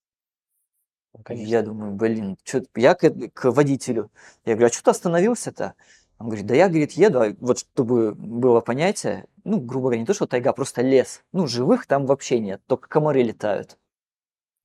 Ну, 1.14 1.22
конечно. 1.24 1.50
Я 1.50 1.62
думаю, 1.62 1.92
блин, 1.94 2.36
чё, 2.44 2.62
я 2.74 2.94
к, 2.94 3.10
к 3.32 3.50
водителю. 3.50 4.10
Я 4.44 4.54
говорю, 4.54 4.66
а 4.66 4.72
что 4.72 4.84
ты 4.84 4.90
остановился-то? 4.90 5.74
Он 6.18 6.26
говорит, 6.28 6.46
да 6.46 6.54
я, 6.54 6.68
говорит, 6.68 6.92
еду, 6.92 7.20
а 7.20 7.34
вот 7.40 7.58
чтобы 7.58 8.14
было 8.14 8.60
понятие, 8.60 9.26
ну, 9.44 9.60
грубо 9.60 9.86
говоря, 9.88 10.00
не 10.00 10.06
то, 10.06 10.14
что 10.14 10.26
тайга, 10.26 10.52
просто 10.52 10.82
лес. 10.82 11.22
Ну, 11.32 11.46
живых 11.46 11.86
там 11.86 12.06
вообще 12.06 12.38
нет, 12.40 12.62
только 12.66 12.88
комары 12.88 13.22
летают. 13.22 13.78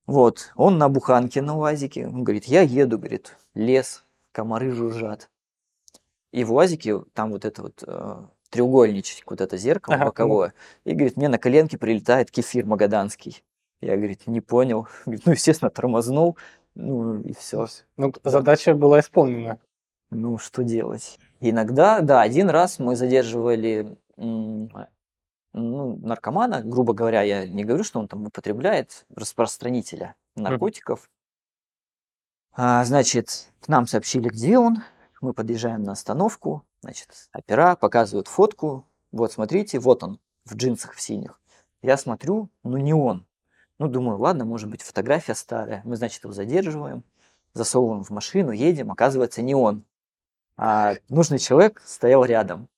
Вот, 0.06 0.52
он 0.56 0.78
на 0.78 0.88
буханке 0.88 1.42
на 1.42 1.56
УАЗике, 1.58 2.06
он 2.06 2.24
говорит, 2.24 2.44
я 2.46 2.62
еду, 2.62 2.98
говорит, 2.98 3.36
лес, 3.54 4.04
комары 4.32 4.70
жужжат. 4.70 5.30
И 6.32 6.44
в 6.44 6.52
УАЗике 6.52 7.00
там 7.12 7.30
вот 7.32 7.44
это 7.44 7.62
вот 7.62 7.84
э, 7.86 8.22
треугольничек, 8.50 9.30
вот 9.30 9.40
это 9.40 9.56
зеркало 9.56 9.96
Ага, 9.96 10.04
боковое. 10.06 10.54
И, 10.84 10.94
говорит, 10.94 11.16
мне 11.16 11.28
на 11.28 11.38
коленке 11.38 11.78
прилетает 11.78 12.30
кефир 12.30 12.64
магаданский. 12.64 13.42
Я, 13.80 13.96
говорит, 13.96 14.26
не 14.26 14.40
понял. 14.40 14.86
Говорит, 15.04 15.26
ну, 15.26 15.32
естественно, 15.32 15.70
тормознул, 15.70 16.38
ну, 16.74 17.20
и 17.20 17.34
все. 17.34 17.66
Ну, 17.96 18.12
задача 18.24 18.74
была 18.74 19.00
исполнена. 19.00 19.58
Ну, 20.10 20.38
что 20.38 20.62
делать? 20.62 21.18
Иногда, 21.40 22.00
да, 22.00 22.20
один 22.22 22.48
раз 22.50 22.78
мы 22.78 22.96
задерживали 22.96 23.96
ну, 24.16 24.68
наркомана, 25.52 26.62
грубо 26.62 26.94
говоря, 26.94 27.22
я 27.22 27.46
не 27.46 27.64
говорю, 27.64 27.84
что 27.84 27.98
он 27.98 28.08
там 28.08 28.26
употребляет, 28.26 29.04
распространителя 29.14 30.14
наркотиков. 30.36 31.10
А, 32.54 32.84
значит, 32.84 33.48
нам 33.66 33.86
сообщили, 33.86 34.28
где 34.28 34.58
он, 34.58 34.82
мы 35.22 35.32
подъезжаем 35.32 35.82
на 35.82 35.92
остановку, 35.92 36.64
значит, 36.82 37.08
опера 37.34 37.76
показывают 37.76 38.28
фотку, 38.28 38.86
вот, 39.10 39.32
смотрите, 39.32 39.78
вот 39.78 40.02
он, 40.02 40.20
в 40.44 40.54
джинсах 40.54 40.92
в 40.92 41.00
синих. 41.00 41.40
Я 41.80 41.96
смотрю, 41.96 42.50
ну, 42.62 42.76
не 42.76 42.92
он. 42.92 43.26
Ну, 43.78 43.88
думаю, 43.88 44.18
ладно, 44.18 44.44
может 44.44 44.68
быть, 44.68 44.82
фотография 44.82 45.34
старая. 45.34 45.80
Мы, 45.84 45.96
значит, 45.96 46.22
его 46.24 46.32
задерживаем, 46.32 47.04
засовываем 47.54 48.04
в 48.04 48.10
машину, 48.10 48.50
едем, 48.50 48.92
оказывается, 48.92 49.40
не 49.40 49.54
он. 49.54 49.84
А 50.56 50.94
нужный 51.08 51.38
человек 51.38 51.82
стоял 51.86 52.24
рядом. 52.24 52.68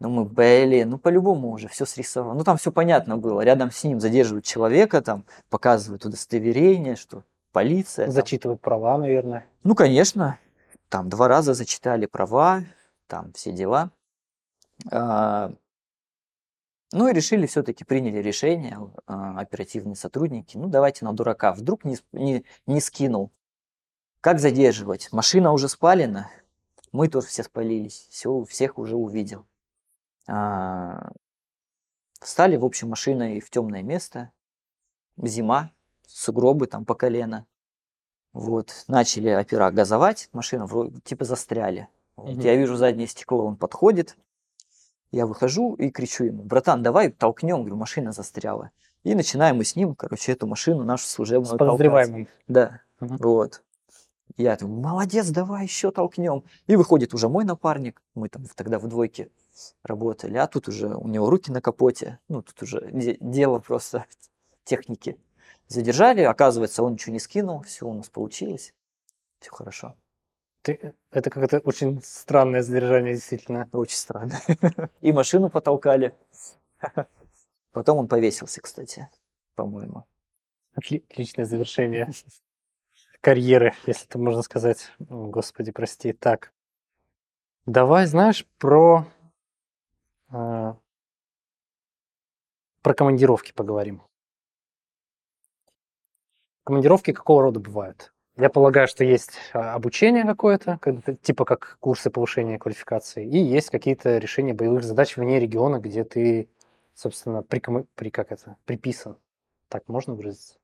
Ну, 0.00 0.10
мы, 0.10 0.24
блин, 0.24 0.90
ну, 0.90 0.98
по-любому 0.98 1.50
уже 1.50 1.68
все 1.68 1.86
срисовал. 1.86 2.34
Ну, 2.34 2.44
там 2.44 2.56
все 2.56 2.72
понятно 2.72 3.16
было. 3.16 3.40
Рядом 3.42 3.70
с 3.70 3.82
ним 3.84 4.00
задерживают 4.00 4.44
человека, 4.44 5.02
там, 5.02 5.24
показывают 5.48 6.04
удостоверение, 6.04 6.96
что 6.96 7.24
полиция. 7.58 8.06
там. 8.06 8.14
Зачитывать 8.14 8.60
права, 8.60 8.98
наверное. 8.98 9.46
Ну, 9.64 9.74
конечно, 9.74 10.38
там 10.88 11.08
два 11.08 11.28
раза 11.28 11.54
зачитали 11.54 12.06
права, 12.06 12.62
там 13.06 13.32
все 13.32 13.52
дела. 13.52 13.90
А, 14.90 15.52
Ну 16.92 17.08
и 17.08 17.12
решили 17.12 17.46
все-таки, 17.46 17.84
приняли 17.84 18.18
решение, 18.18 18.78
а, 19.06 19.38
оперативные 19.40 19.96
сотрудники, 19.96 20.56
ну 20.56 20.68
давайте 20.68 21.04
на 21.04 21.12
дурака, 21.12 21.52
вдруг 21.52 21.84
не, 21.84 21.98
не, 22.12 22.44
не 22.66 22.80
скинул. 22.80 23.30
Как 24.20 24.40
задерживать? 24.40 25.12
Машина 25.12 25.52
уже 25.52 25.68
спалена, 25.68 26.30
мы 26.92 27.08
тоже 27.08 27.26
все 27.26 27.42
спалились, 27.42 28.08
все, 28.10 28.44
всех 28.44 28.78
уже 28.78 28.96
увидел. 28.96 29.46
А, 30.28 31.10
Встали, 32.20 32.56
в 32.56 32.64
общем, 32.64 32.88
машиной 32.88 33.40
в 33.40 33.48
темное 33.50 33.82
место, 33.82 34.32
зима, 35.16 35.70
сугробы 36.08 36.66
там 36.66 36.84
по 36.84 36.94
колено. 36.94 37.46
Вот, 38.32 38.84
начали 38.88 39.30
опера 39.34 39.70
газовать, 39.70 40.28
машина 40.32 40.66
вроде 40.66 41.00
типа 41.00 41.24
застряли. 41.24 41.88
Вот, 42.16 42.30
Мгм. 42.32 42.40
Я 42.40 42.56
вижу 42.56 42.76
заднее 42.76 43.06
стекло, 43.06 43.44
он 43.46 43.56
подходит, 43.56 44.16
я 45.12 45.26
выхожу 45.26 45.74
и 45.74 45.90
кричу 45.90 46.24
ему, 46.24 46.42
братан, 46.42 46.82
давай 46.82 47.10
толкнем, 47.10 47.60
говорю, 47.60 47.76
машина 47.76 48.12
застряла. 48.12 48.70
И 49.04 49.14
начинаем 49.14 49.56
мы 49.56 49.64
с 49.64 49.76
ним, 49.76 49.94
короче, 49.94 50.32
эту 50.32 50.46
машину 50.46 50.84
нашу 50.84 51.04
С 51.06 51.10
служебную 51.10 51.56
толкать. 51.56 51.68
подозреваемым. 51.68 52.28
Да, 52.48 52.80
Мгм. 53.00 53.16
вот. 53.18 53.62
Я 54.36 54.56
думаю, 54.56 54.80
молодец, 54.82 55.30
давай 55.30 55.62
еще 55.64 55.90
толкнем. 55.90 56.44
И 56.66 56.76
выходит 56.76 57.14
уже 57.14 57.28
мой 57.28 57.44
напарник, 57.44 58.02
мы 58.14 58.28
там 58.28 58.44
тогда 58.54 58.78
в 58.78 58.86
двойке 58.86 59.30
работали, 59.82 60.36
а 60.36 60.46
тут 60.46 60.68
уже 60.68 60.88
у 60.94 61.08
него 61.08 61.30
руки 61.30 61.50
на 61.50 61.60
капоте, 61.60 62.18
ну 62.28 62.42
тут 62.42 62.62
уже 62.62 62.90
де- 62.92 63.16
дело 63.20 63.58
просто 63.58 64.04
техники. 64.64 65.16
Задержали, 65.68 66.22
оказывается, 66.22 66.82
он 66.82 66.94
ничего 66.94 67.12
не 67.12 67.20
скинул, 67.20 67.62
все 67.62 67.86
у 67.86 67.92
нас 67.92 68.08
получилось, 68.08 68.74
все 69.38 69.50
хорошо. 69.50 69.96
Ты- 70.62 70.94
это 71.10 71.30
как-то 71.30 71.58
очень 71.60 72.02
странное 72.02 72.62
задержание, 72.62 73.14
действительно. 73.14 73.68
Очень 73.72 73.96
странно. 73.96 74.40
И 75.00 75.12
машину 75.12 75.50
потолкали. 75.50 76.14
Потом 77.72 77.98
он 77.98 78.08
повесился, 78.08 78.60
кстати, 78.60 79.08
по-моему. 79.54 80.04
Отли- 80.74 81.04
Отличное 81.10 81.44
завершение 81.44 82.10
карьеры, 83.20 83.74
если 83.86 84.06
это 84.06 84.18
можно 84.18 84.42
сказать. 84.42 84.90
Господи, 84.98 85.70
прости. 85.70 86.12
Так, 86.12 86.52
давай, 87.66 88.06
знаешь, 88.06 88.46
про, 88.58 89.06
а, 90.30 90.76
про 92.82 92.94
командировки 92.94 93.52
поговорим. 93.52 94.02
Командировки 96.68 97.14
какого 97.14 97.44
рода 97.44 97.60
бывают? 97.60 98.12
Я 98.36 98.50
полагаю, 98.50 98.88
что 98.88 99.02
есть 99.02 99.30
а, 99.54 99.72
обучение 99.72 100.24
какое-то, 100.24 100.76
как- 100.82 101.18
типа 101.22 101.46
как 101.46 101.78
курсы 101.80 102.10
повышения 102.10 102.58
квалификации, 102.58 103.26
и 103.26 103.38
есть 103.38 103.70
какие-то 103.70 104.18
решения 104.18 104.52
боевых 104.52 104.84
задач 104.84 105.16
вне 105.16 105.40
региона, 105.40 105.78
где 105.78 106.04
ты, 106.04 106.50
собственно, 106.94 107.38
прикома- 107.40 107.86
при, 107.94 108.10
как 108.10 108.32
это, 108.32 108.56
приписан. 108.66 109.16
Так 109.70 109.88
можно 109.88 110.12
выразиться? 110.12 110.56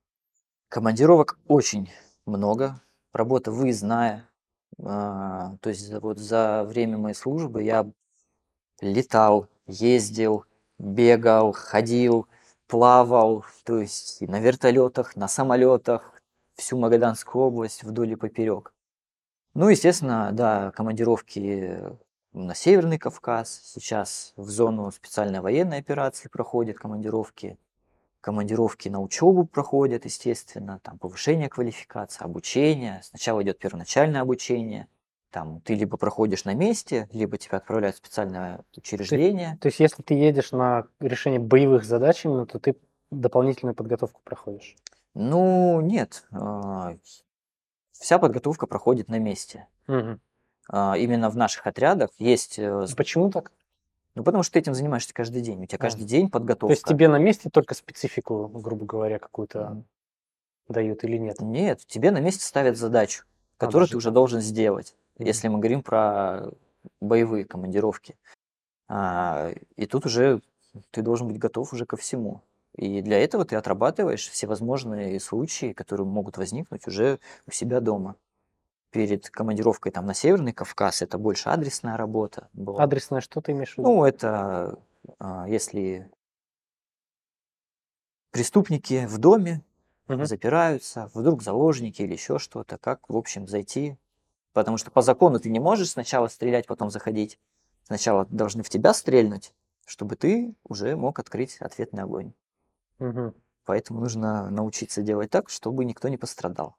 Командировок 0.69 1.39
очень 1.47 1.91
много. 2.27 2.79
Работа 3.11 3.51
выездная. 3.51 4.29
А, 4.83 5.55
То 5.61 5.69
есть 5.71 5.91
вот 5.91 6.19
за 6.19 6.65
время 6.65 6.99
моей 6.99 7.15
службы 7.15 7.63
я 7.63 7.89
летал, 8.79 9.47
ездил, 9.65 10.45
бегал, 10.77 11.51
ходил, 11.51 12.27
плавал, 12.67 13.45
то 13.63 13.79
есть 13.79 14.21
на 14.21 14.39
вертолетах, 14.39 15.15
на 15.15 15.27
самолетах, 15.27 16.13
всю 16.55 16.77
Магаданскую 16.77 17.45
область 17.45 17.83
вдоль 17.83 18.11
и 18.11 18.15
поперек. 18.15 18.73
Ну, 19.53 19.69
естественно, 19.69 20.31
да, 20.31 20.71
командировки 20.71 21.81
на 22.33 22.53
Северный 22.55 22.97
Кавказ. 22.97 23.61
Сейчас 23.63 24.33
в 24.35 24.49
зону 24.49 24.91
специальной 24.91 25.39
военной 25.39 25.77
операции 25.77 26.27
проходят 26.27 26.77
командировки. 26.77 27.57
Командировки 28.19 28.89
на 28.89 28.99
учебу 28.99 29.45
проходят, 29.45 30.05
естественно, 30.05 30.79
там 30.83 30.97
повышение 30.97 31.47
квалификации, 31.47 32.23
обучение. 32.23 33.01
Сначала 33.03 33.43
идет 33.43 33.59
первоначальное 33.59 34.21
обучение. 34.21 34.87
Там 35.35 35.59
ты 35.59 35.75
либо 35.75 35.97
проходишь 35.97 36.45
на 36.45 36.53
месте, 36.53 37.09
либо 37.11 37.37
тебя 37.37 37.57
отправляют 37.57 37.97
в 37.97 37.99
специальное 37.99 38.61
учреждение. 38.77 39.57
То 39.59 39.65
есть, 39.67 39.81
если 39.81 40.01
ты 40.01 40.13
едешь 40.13 40.53
на 40.53 40.87
решение 41.01 41.41
боевых 41.41 41.83
задач 41.83 42.23
именно, 42.23 42.45
то 42.45 42.57
ты 42.57 42.77
дополнительную 43.11 43.75
подготовку 43.75 44.21
проходишь. 44.23 44.77
Ну, 45.13 45.81
нет. 45.81 46.23
а, 46.31 46.95
Вся 47.91 48.17
подготовка 48.17 48.65
проходит 48.65 49.09
на 49.09 49.19
месте. 49.19 49.67
А, 50.69 50.95
Именно 50.97 51.29
в 51.29 51.35
наших 51.35 51.67
отрядах 51.67 52.11
есть... 52.17 52.57
э, 52.57 52.85
Почему 52.95 53.29
так? 53.29 53.51
Ну, 54.15 54.23
потому 54.23 54.41
что 54.41 54.53
ты 54.53 54.59
этим 54.59 54.73
занимаешься 54.73 55.13
каждый 55.13 55.41
день. 55.41 55.61
У 55.61 55.65
тебя 55.65 55.79
А. 55.79 55.81
каждый 55.81 56.05
день 56.05 56.27
То 56.27 56.31
подготовка. 56.39 56.71
есть 56.71 56.85
тебе 56.85 57.09
на 57.09 57.17
месте 57.19 57.49
только 57.49 57.73
специфику, 57.75 58.47
грубо 58.47 58.85
говоря, 58.85 59.19
какую-то 59.19 59.59
М, 59.59 59.85
дают 60.69 61.03
или 61.03 61.17
нет? 61.17 61.41
Нет, 61.41 61.85
тебе 61.87 62.11
на 62.11 62.21
месте 62.21 62.45
ставят 62.45 62.77
задачу, 62.77 63.25
А, 63.57 63.65
которую 63.65 63.81
даже 63.81 63.91
ты 63.91 63.97
уже 63.97 64.11
должен 64.11 64.39
сделать. 64.39 64.95
Если 65.19 65.47
мы 65.47 65.59
говорим 65.59 65.83
про 65.83 66.51
боевые 67.01 67.45
командировки. 67.45 68.17
А, 68.89 69.51
И 69.77 69.85
тут 69.87 70.05
уже 70.05 70.41
ты 70.91 71.01
должен 71.01 71.27
быть 71.27 71.39
готов 71.39 71.73
уже 71.73 71.85
ко 71.85 71.97
всему. 71.97 72.41
И 72.75 73.01
для 73.01 73.19
этого 73.19 73.45
ты 73.45 73.55
отрабатываешь 73.55 74.27
всевозможные 74.29 75.19
случаи, 75.19 75.73
которые 75.73 76.07
могут 76.07 76.37
возникнуть 76.37 76.87
уже 76.87 77.19
у 77.47 77.51
себя 77.51 77.79
дома. 77.81 78.15
Перед 78.91 79.29
командировкой 79.29 79.91
там 79.91 80.05
на 80.05 80.13
Северный 80.15 80.53
Кавказ 80.53 81.01
это 81.01 81.17
больше 81.17 81.49
адресная 81.49 81.97
работа 81.97 82.49
была. 82.53 82.83
Адресное 82.83 83.19
что 83.19 83.41
ты 83.41 83.51
имеешь 83.51 83.75
в 83.75 83.77
виду? 83.79 83.97
Ну, 83.97 84.05
это 84.05 84.79
а, 85.19 85.47
если 85.49 86.09
преступники 88.31 89.05
в 89.07 89.17
доме 89.17 89.63
Мгм. 90.07 90.27
запираются, 90.27 91.09
вдруг 91.15 91.41
заложники 91.41 92.03
или 92.03 92.13
еще 92.13 92.37
что-то, 92.39 92.77
как, 92.77 93.09
в 93.09 93.17
общем, 93.17 93.47
зайти. 93.47 93.97
Потому 94.55 94.77
что 94.77 94.89
по 94.89 95.01
закону 95.01 95.37
ты 95.37 95.49
не 95.49 95.59
можешь 95.59 95.89
сначала 95.89 96.29
стрелять, 96.29 96.65
потом 96.65 96.89
заходить. 96.89 97.37
Сначала 97.83 98.25
должны 98.27 98.63
в 98.63 98.69
тебя 98.69 98.93
стрельнуть, 98.93 99.53
чтобы 99.85 100.15
ты 100.15 100.55
уже 100.63 100.95
мог 100.95 101.19
открыть 101.19 101.57
ответный 101.57 102.03
огонь. 102.03 102.31
Мгм. 102.99 103.35
Поэтому 103.65 103.99
нужно 103.99 104.49
научиться 104.49 105.01
делать 105.01 105.29
так, 105.29 105.49
чтобы 105.49 105.83
никто 105.83 106.07
не 106.07 106.15
пострадал. 106.15 106.77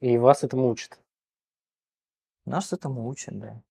И 0.00 0.18
вас 0.18 0.44
этому 0.44 0.68
учат. 0.68 1.00
Нас 2.44 2.74
этому 2.74 3.08
учат, 3.08 3.38
да. 3.38 3.62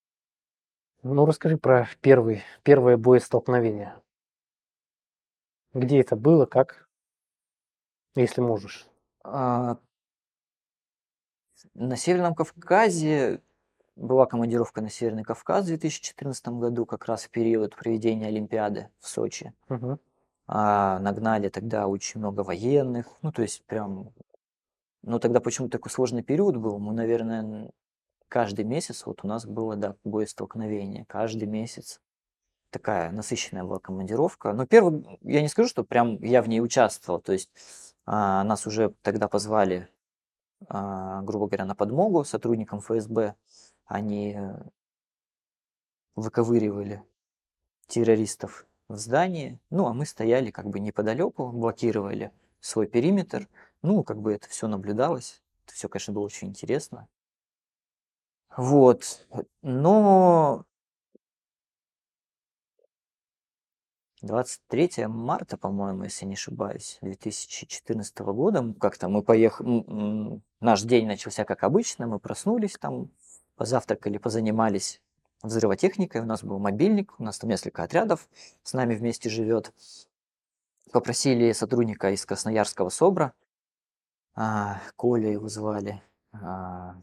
Ну, 1.04 1.24
расскажи 1.24 1.56
про 1.56 1.88
первый, 2.00 2.42
первое 2.64 2.96
боестолкновение. 2.96 3.94
Где 5.72 6.00
это 6.00 6.16
было, 6.16 6.46
как? 6.46 6.88
Если 8.16 8.40
можешь. 8.40 8.88
А, 9.22 9.78
На 11.74 11.96
Северном 11.96 12.34
Кавказе 12.34 13.40
была 13.96 14.26
командировка 14.26 14.80
на 14.80 14.90
Северный 14.90 15.22
Кавказ 15.22 15.64
в 15.64 15.68
2014 15.68 16.48
году, 16.48 16.86
как 16.86 17.06
раз 17.06 17.24
в 17.24 17.30
период 17.30 17.76
проведения 17.76 18.26
Олимпиады 18.26 18.88
в 18.98 19.08
Сочи. 19.08 19.52
Мгм. 19.68 20.00
А, 20.46 20.98
нагнали 20.98 21.48
тогда 21.48 21.86
очень 21.86 22.18
много 22.18 22.40
военных, 22.40 23.06
ну, 23.22 23.30
то 23.30 23.42
есть 23.42 23.64
прям... 23.66 24.12
Ну, 25.02 25.18
тогда 25.18 25.40
почему 25.40 25.68
такой 25.68 25.90
сложный 25.90 26.22
период 26.22 26.56
был? 26.56 26.78
Мы, 26.78 26.92
наверное, 26.92 27.70
каждый 28.28 28.64
месяц, 28.64 29.06
вот 29.06 29.20
у 29.22 29.28
нас 29.28 29.46
было, 29.46 29.76
да, 29.76 29.94
боестолкновение, 30.04 31.04
каждый 31.06 31.46
месяц. 31.46 32.00
Такая 32.70 33.10
насыщенная 33.10 33.64
была 33.64 33.78
командировка. 33.78 34.52
Но 34.52 34.66
первый, 34.66 35.18
я 35.22 35.40
не 35.40 35.48
скажу, 35.48 35.68
что 35.68 35.84
прям 35.84 36.22
я 36.22 36.42
в 36.42 36.48
ней 36.48 36.60
участвовал, 36.60 37.20
то 37.20 37.32
есть 37.32 37.50
а, 38.06 38.44
нас 38.44 38.66
уже 38.66 38.94
тогда 39.02 39.28
позвали, 39.28 39.88
грубо 40.68 41.46
говоря, 41.46 41.64
на 41.64 41.74
подмогу 41.74 42.24
сотрудникам 42.24 42.80
ФСБ. 42.80 43.34
Они 43.86 44.34
э, 44.36 44.62
выковыривали 46.14 47.02
террористов 47.86 48.66
в 48.88 48.96
здании. 48.96 49.58
Ну, 49.70 49.86
а 49.86 49.94
мы 49.94 50.06
стояли 50.06 50.50
как 50.50 50.68
бы 50.68 50.80
неподалеку, 50.80 51.50
блокировали 51.50 52.32
свой 52.60 52.86
периметр. 52.86 53.48
Ну, 53.82 54.04
как 54.04 54.20
бы 54.20 54.32
это 54.32 54.48
все 54.48 54.68
наблюдалось. 54.68 55.42
Это 55.64 55.74
все, 55.74 55.88
конечно, 55.88 56.12
было 56.12 56.24
очень 56.24 56.48
интересно. 56.48 57.08
Вот. 58.56 59.26
Но 59.62 60.64
23 64.22 65.06
марта, 65.06 65.56
по-моему, 65.56 66.04
если 66.04 66.26
не 66.26 66.34
ошибаюсь, 66.34 66.98
2014 67.00 68.18
года, 68.18 68.74
как-то 68.78 69.08
мы 69.08 69.22
поехали, 69.22 70.40
наш 70.60 70.82
день 70.82 71.06
начался 71.06 71.44
как 71.44 71.64
обычно, 71.64 72.06
мы 72.06 72.18
проснулись 72.18 72.76
там, 72.78 73.10
позавтракали, 73.56 74.18
позанимались 74.18 75.00
взрывотехникой, 75.42 76.20
у 76.20 76.26
нас 76.26 76.44
был 76.44 76.58
мобильник, 76.58 77.18
у 77.18 77.22
нас 77.22 77.38
там 77.38 77.48
несколько 77.48 77.82
отрядов 77.82 78.28
с 78.62 78.74
нами 78.74 78.94
вместе 78.94 79.30
живет. 79.30 79.72
Попросили 80.92 81.52
сотрудника 81.52 82.10
из 82.10 82.26
Красноярского 82.26 82.90
СОБРа, 82.90 83.32
а, 84.34 84.80
Коля 84.96 85.30
его 85.30 85.48
звали, 85.48 86.02
а, 86.32 87.00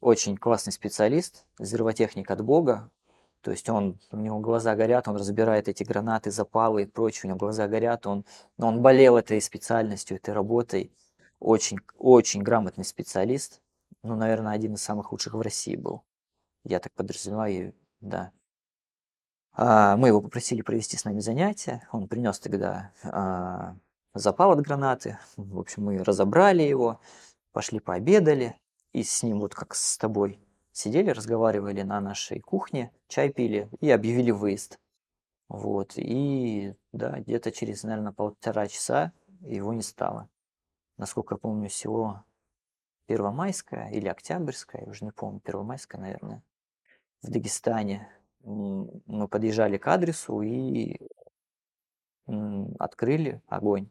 очень 0.00 0.36
классный 0.36 0.72
специалист, 0.72 1.46
взрывотехник 1.58 2.30
от 2.30 2.42
Бога, 2.42 2.90
то 3.44 3.50
есть 3.50 3.68
он, 3.68 4.00
у 4.10 4.16
него 4.16 4.40
глаза 4.40 4.74
горят, 4.74 5.06
он 5.06 5.16
разбирает 5.16 5.68
эти 5.68 5.84
гранаты, 5.84 6.30
запалы 6.30 6.82
и 6.82 6.86
прочее, 6.86 7.24
у 7.24 7.28
него 7.28 7.38
глаза 7.38 7.68
горят, 7.68 8.06
он, 8.06 8.24
но 8.56 8.68
он 8.68 8.80
болел 8.80 9.18
этой 9.18 9.38
специальностью, 9.42 10.16
этой 10.16 10.32
работой, 10.32 10.90
очень, 11.40 11.78
очень 11.98 12.42
грамотный 12.42 12.86
специалист, 12.86 13.60
ну, 14.02 14.16
наверное, 14.16 14.54
один 14.54 14.74
из 14.74 14.82
самых 14.82 15.12
лучших 15.12 15.34
в 15.34 15.40
России 15.42 15.76
был, 15.76 16.04
я 16.64 16.80
так 16.80 16.94
подразумеваю, 16.94 17.74
да. 18.00 18.32
А, 19.52 19.98
мы 19.98 20.08
его 20.08 20.22
попросили 20.22 20.62
провести 20.62 20.96
с 20.96 21.04
нами 21.04 21.20
занятия, 21.20 21.86
он 21.92 22.08
принес 22.08 22.38
тогда 22.38 22.92
а, 23.02 23.76
запал 24.14 24.52
от 24.52 24.62
гранаты, 24.62 25.18
в 25.36 25.58
общем, 25.58 25.84
мы 25.84 26.02
разобрали 26.02 26.62
его, 26.62 26.98
пошли 27.52 27.78
пообедали, 27.78 28.56
и 28.94 29.02
с 29.02 29.22
ним 29.22 29.40
вот 29.40 29.54
как 29.54 29.74
с 29.74 29.98
тобой 29.98 30.40
сидели, 30.74 31.10
разговаривали 31.10 31.82
на 31.82 32.00
нашей 32.00 32.40
кухне, 32.40 32.92
чай 33.08 33.32
пили 33.32 33.70
и 33.80 33.90
объявили 33.90 34.32
выезд. 34.32 34.78
Вот, 35.48 35.92
и 35.96 36.74
да, 36.92 37.20
где-то 37.20 37.52
через, 37.52 37.84
наверное, 37.84 38.12
полтора 38.12 38.66
часа 38.66 39.12
его 39.40 39.72
не 39.72 39.82
стало. 39.82 40.28
Насколько 40.96 41.34
я 41.34 41.38
помню, 41.38 41.68
село 41.68 42.24
Первомайское 43.06 43.90
или 43.90 44.08
Октябрьское, 44.08 44.82
я 44.82 44.90
уже 44.90 45.04
не 45.04 45.12
помню, 45.12 45.40
Первомайское, 45.40 46.00
наверное, 46.00 46.42
в 47.22 47.30
Дагестане. 47.30 48.08
Мы 48.40 49.28
подъезжали 49.28 49.78
к 49.78 49.86
адресу 49.86 50.42
и 50.42 50.98
открыли 52.78 53.42
огонь. 53.46 53.90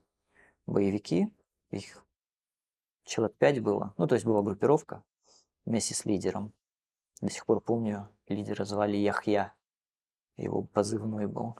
Боевики, 0.65 1.29
их 1.69 2.05
человек 3.03 3.37
пять 3.37 3.61
было, 3.61 3.93
ну, 3.97 4.07
то 4.07 4.15
есть 4.15 4.25
была 4.25 4.41
группировка 4.41 5.03
вместе 5.65 5.93
с 5.93 6.05
лидером. 6.05 6.53
До 7.23 7.29
сих 7.29 7.45
пор 7.45 7.61
помню, 7.61 8.09
лидера 8.27 8.65
звали 8.65 8.97
Яхья, 8.97 9.53
его 10.35 10.61
позывной 10.61 11.25
был. 11.25 11.55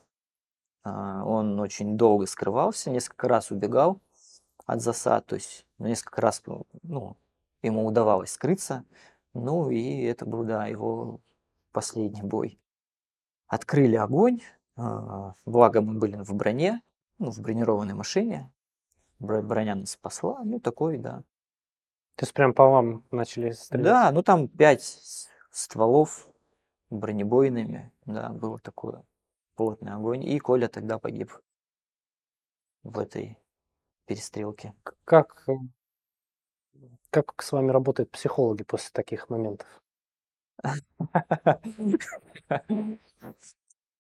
А, 0.84 1.24
Он 1.24 1.58
очень 1.58 1.96
долго 1.96 2.26
скрывался, 2.26 2.90
несколько 2.90 3.30
раз 3.30 3.50
убегал 3.50 4.02
от 4.66 4.82
засад, 4.82 5.26
то 5.26 5.36
есть 5.36 5.66
ну, 5.78 5.88
несколько 5.88 6.20
раз 6.20 6.44
ну, 6.82 7.16
ему 7.62 7.86
удавалось 7.86 8.32
скрыться. 8.32 8.84
Ну 9.34 9.70
и 9.70 10.02
это 10.02 10.26
был, 10.26 10.44
да, 10.44 10.68
его 10.68 11.22
последний 11.72 12.24
бой. 12.24 12.60
Открыли 13.48 13.96
огонь, 13.96 14.42
а, 14.76 15.34
благо 15.46 15.80
мы 15.80 15.98
были 15.98 16.18
в 16.18 16.34
броне, 16.34 16.82
ну, 17.20 17.32
в 17.32 17.40
бронированной 17.40 17.94
машине. 17.94 18.52
Бро- 19.18 19.42
Броня 19.42 19.76
нас 19.76 19.92
спасла, 19.92 20.42
ну 20.44 20.60
такой, 20.60 20.98
да. 20.98 21.24
То 22.16 22.26
есть 22.26 22.34
прям 22.34 22.54
по 22.54 22.68
вам 22.68 23.06
начали 23.12 23.52
стрелять? 23.52 23.86
Да, 23.86 24.12
ну 24.12 24.24
там 24.24 24.50
пять 24.50 25.30
стволов 25.54 26.28
бронебойными, 26.90 27.92
да, 28.06 28.30
было 28.30 28.60
такое 28.60 29.04
плотный 29.56 29.94
огонь. 29.94 30.24
И 30.24 30.40
Коля 30.40 30.68
тогда 30.68 31.00
погиб 31.00 31.32
в 32.84 33.00
этой 33.00 33.38
перестрелке. 34.06 34.74
Как, 35.06 35.46
как 37.10 37.42
с 37.42 37.52
вами 37.52 37.72
работают 37.72 38.12
психологи 38.12 38.64
после 38.64 38.90
таких 38.92 39.30
моментов? 39.30 39.68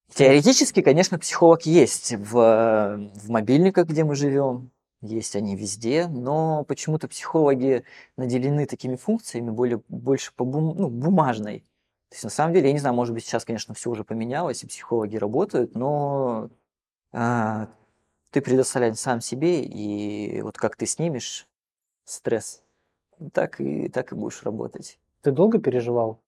Теоретически, 0.09 0.81
конечно, 0.81 1.17
психолог 1.17 1.63
есть 1.63 2.13
в, 2.13 2.31
в 2.33 3.29
мобильниках, 3.29 3.87
где 3.87 4.03
мы 4.03 4.15
живем, 4.15 4.71
есть 5.03 5.35
они 5.35 5.55
везде, 5.55 6.07
но 6.07 6.63
почему-то 6.63 7.07
психологи 7.07 7.83
наделены 8.17 8.65
такими 8.65 8.95
функциями 8.95 9.49
более, 9.49 9.81
больше 9.89 10.33
по 10.33 10.45
бум- 10.45 10.75
ну, 10.77 10.89
бумажной. 10.89 11.59
То 12.09 12.15
есть 12.15 12.23
на 12.23 12.29
самом 12.29 12.53
деле, 12.53 12.67
я 12.67 12.73
не 12.73 12.79
знаю, 12.79 12.95
может 12.95 13.13
быть, 13.13 13.25
сейчас, 13.25 13.43
конечно, 13.43 13.73
все 13.73 13.89
уже 13.89 14.03
поменялось, 14.03 14.63
и 14.63 14.67
психологи 14.67 15.17
работают, 15.17 15.75
но 15.75 16.49
а, 17.11 17.67
ты 18.31 18.41
предоставляешь 18.41 18.97
сам 18.97 19.19
себе, 19.19 19.63
и 19.63 20.41
вот 20.41 20.57
как 20.57 20.75
ты 20.75 20.85
снимешь 20.85 21.47
стресс, 22.05 22.63
так 23.33 23.59
и, 23.59 23.89
так 23.89 24.11
и 24.11 24.15
будешь 24.15 24.43
работать. 24.43 24.99
Ты 25.21 25.31
долго 25.31 25.59
переживал? 25.59 26.19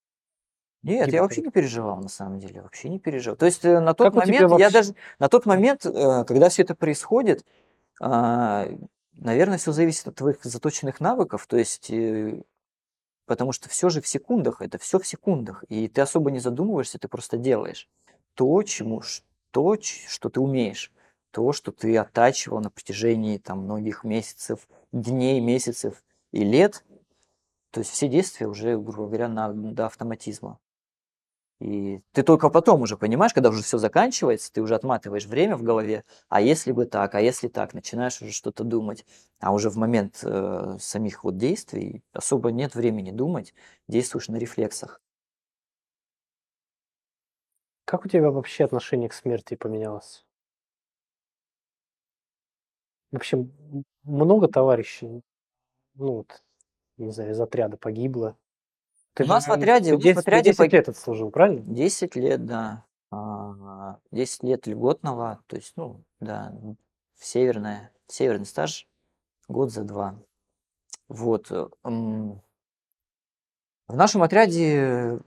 Нет, 0.82 1.06
Гибкий. 1.06 1.16
я 1.16 1.22
вообще 1.22 1.40
не 1.40 1.50
переживал, 1.50 1.96
на 1.96 2.08
самом 2.08 2.38
деле, 2.38 2.62
вообще 2.62 2.88
не 2.88 3.00
переживал. 3.00 3.36
То 3.36 3.46
есть 3.46 3.64
э, 3.64 3.80
на 3.80 3.92
тот 3.92 4.14
Как 4.14 4.26
момент, 4.26 4.52
я 4.58 4.70
даже, 4.70 4.94
на 5.18 5.28
тот 5.28 5.46
момент, 5.46 5.84
э, 5.84 6.24
когда 6.24 6.48
все 6.48 6.62
это 6.62 6.76
происходит, 6.76 7.44
наверное, 8.00 9.58
все 9.58 9.72
зависит 9.72 10.08
от 10.08 10.16
твоих 10.16 10.44
заточенных 10.44 11.00
навыков, 11.00 11.46
то 11.46 11.56
есть, 11.56 11.90
э, 11.90 12.42
потому 13.26 13.52
что 13.52 13.68
все 13.68 13.88
же 13.88 14.00
в 14.00 14.06
секундах, 14.06 14.60
это 14.60 14.78
все 14.78 14.98
в 14.98 15.06
секундах, 15.06 15.64
и 15.68 15.88
ты 15.88 16.00
особо 16.02 16.30
не 16.30 16.38
задумываешься, 16.38 16.98
ты 16.98 17.08
просто 17.08 17.36
делаешь 17.38 17.88
то, 18.34 18.62
чему, 18.62 19.02
то, 19.50 19.76
что 19.80 20.28
ты 20.28 20.40
умеешь, 20.40 20.92
то, 21.30 21.52
что 21.52 21.72
ты 21.72 21.96
оттачивал 21.96 22.60
на 22.60 22.70
протяжении 22.70 23.38
там 23.38 23.60
многих 23.60 24.04
месяцев, 24.04 24.68
дней, 24.92 25.40
месяцев 25.40 26.04
и 26.32 26.44
лет, 26.44 26.84
то 27.70 27.80
есть 27.80 27.90
все 27.90 28.08
действия 28.08 28.46
уже, 28.46 28.78
грубо 28.78 29.06
говоря, 29.06 29.28
на, 29.28 29.52
до 29.52 29.86
автоматизма. 29.86 30.58
И 31.60 32.00
ты 32.12 32.22
только 32.22 32.50
потом 32.50 32.82
уже 32.82 32.98
понимаешь, 32.98 33.32
когда 33.32 33.48
уже 33.48 33.62
все 33.62 33.78
заканчивается, 33.78 34.52
ты 34.52 34.60
уже 34.60 34.74
отматываешь 34.74 35.24
время 35.26 35.56
в 35.56 35.62
голове, 35.62 36.04
а 36.28 36.40
если 36.42 36.70
бы 36.72 36.84
так, 36.84 37.14
а 37.14 37.20
если 37.20 37.48
так, 37.48 37.72
начинаешь 37.72 38.20
уже 38.20 38.32
что-то 38.32 38.62
думать. 38.62 39.06
А 39.40 39.52
уже 39.54 39.70
в 39.70 39.76
момент 39.76 40.20
э, 40.22 40.76
самих 40.80 41.24
вот 41.24 41.38
действий 41.38 42.02
особо 42.12 42.50
нет 42.52 42.74
времени 42.74 43.10
думать, 43.10 43.54
действуешь 43.88 44.28
на 44.28 44.36
рефлексах. 44.36 45.00
Как 47.86 48.04
у 48.04 48.08
тебя 48.08 48.30
вообще 48.30 48.64
отношение 48.64 49.08
к 49.08 49.14
смерти 49.14 49.54
поменялось? 49.56 50.26
Вообще 53.10 53.46
много 54.04 54.46
товарищей, 54.48 55.22
ну 55.94 56.14
вот, 56.14 56.42
не 56.98 57.12
знаю, 57.12 57.32
из 57.32 57.40
отряда 57.40 57.76
погибло. 57.78 58.36
Ты 59.16 59.24
У 59.24 59.28
нас 59.28 59.46
в 59.46 59.50
отряде- 59.50 59.90
ты 59.90 59.94
у 59.94 59.98
нас 59.98 60.02
в 60.02 60.04
10 60.04 60.18
отряде 60.18 60.50
10 60.50 60.58
пог- 60.60 60.72
лет 60.72 60.88
отслужил, 60.90 61.30
правильно? 61.30 61.62
10 61.62 62.16
лет, 62.16 62.44
да. 62.44 62.84
А, 63.10 63.98
10 64.10 64.42
лет 64.42 64.66
льготного, 64.66 65.40
то 65.46 65.56
есть, 65.56 65.72
ну, 65.76 66.02
да, 66.20 66.52
в 67.18 67.24
северное, 67.24 67.92
северный 68.08 68.44
стаж, 68.44 68.86
год 69.48 69.72
за 69.72 69.84
два. 69.84 70.16
Вот. 71.08 71.50
э, 71.50 71.66
В 73.88 73.94
нашем 73.96 74.22
отряде 74.22 75.20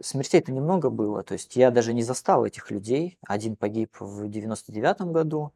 смертей-то 0.00 0.52
немного 0.52 0.90
было, 0.90 1.24
то 1.24 1.32
есть 1.32 1.56
я 1.56 1.70
даже 1.72 1.94
не 1.94 2.02
застал 2.02 2.44
этих 2.44 2.70
людей. 2.70 3.18
Один 3.26 3.56
погиб 3.56 3.96
в 3.98 4.28
99 4.28 5.10
году, 5.12 5.52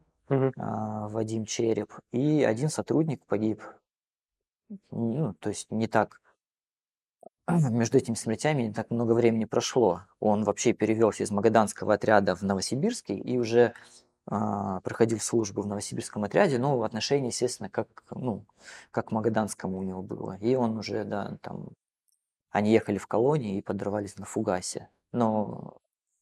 а, 0.57 1.07
Вадим 1.09 1.45
Череп, 1.45 1.93
и 2.11 2.43
один 2.43 2.69
сотрудник 2.69 3.23
погиб. 3.25 3.61
Ну, 4.91 5.33
то 5.35 5.49
есть 5.49 5.69
не 5.71 5.87
так 5.87 6.19
между 7.47 7.97
этими 7.97 8.15
смертями 8.15 8.63
не 8.63 8.73
так 8.73 8.89
много 8.89 9.13
времени 9.13 9.45
прошло. 9.45 10.03
Он 10.19 10.43
вообще 10.43 10.73
перевелся 10.73 11.23
из 11.23 11.31
Магаданского 11.31 11.95
отряда 11.95 12.35
в 12.35 12.41
Новосибирский 12.41 13.17
и 13.17 13.37
уже 13.37 13.73
а, 14.25 14.79
проходил 14.81 15.19
службу 15.19 15.61
в 15.61 15.67
Новосибирском 15.67 16.23
отряде, 16.23 16.57
но 16.57 16.77
в 16.77 16.83
отношении, 16.83 17.27
естественно, 17.27 17.69
как, 17.69 17.87
ну, 18.11 18.45
как 18.91 19.07
к 19.07 19.11
Магаданскому 19.11 19.77
у 19.77 19.83
него 19.83 20.01
было. 20.01 20.37
И 20.39 20.55
он 20.55 20.77
уже, 20.77 21.03
да, 21.03 21.37
там, 21.41 21.69
они 22.49 22.71
ехали 22.71 22.97
в 22.97 23.07
колонии 23.07 23.57
и 23.57 23.61
подорвались 23.61 24.17
на 24.17 24.25
фугасе. 24.25 24.89
Но 25.11 25.77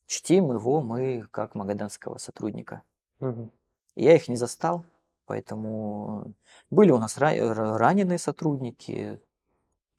чтим 0.07 0.51
его 0.51 0.81
мы 0.81 1.27
как 1.31 1.53
магаданского 1.55 2.17
сотрудника. 2.17 2.81
Мгм. 3.19 3.51
Я 3.95 4.15
их 4.15 4.27
не 4.27 4.35
застал, 4.35 4.83
поэтому 5.25 6.33
были 6.69 6.91
у 6.91 6.97
нас 6.97 7.17
ра- 7.17 7.37
ра- 7.37 7.77
раненые 7.77 8.17
сотрудники, 8.17 9.21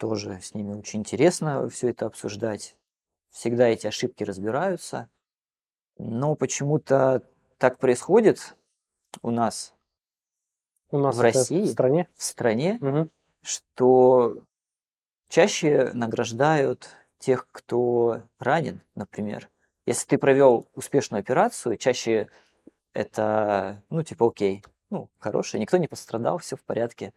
тоже 0.03 0.41
с 0.43 0.53
ними 0.53 0.75
очень 0.75 0.99
интересно 0.99 1.69
все 1.69 1.91
это 1.91 2.07
обсуждать. 2.07 2.75
Всегда 3.31 3.69
эти 3.69 3.87
ошибки 3.87 4.25
разбираются, 4.25 5.09
но 5.97 6.35
почему-то 6.35 7.23
так 7.57 7.79
происходит 7.79 8.57
у 9.23 9.31
нас 9.31 9.75
У 10.91 10.99
нас 10.99 11.17
В 11.17 11.21
России? 11.21 11.63
в 11.63 11.71
стране. 11.71 12.09
в 12.17 12.25
стране, 12.25 12.79
Мгм. 12.81 13.11
что 13.45 14.39
чаще 15.29 15.93
награждают 15.95 16.89
тех, 17.21 17.47
кто 17.53 18.25
ранен, 18.41 18.83
например. 18.97 19.51
Если 19.87 20.09
ты 20.09 20.19
провел 20.19 20.67
успешную 20.75 21.21
операцию, 21.21 21.77
чаще 21.77 22.29
это, 22.93 23.85
ну, 23.89 24.03
типа, 24.03 24.27
окей, 24.27 24.65
ну, 24.91 25.11
хорошая, 25.21 25.61
никто 25.61 25.77
не 25.77 25.87
пострадал, 25.87 26.39
все 26.39 26.57
в 26.57 26.63
порядке. 26.65 27.13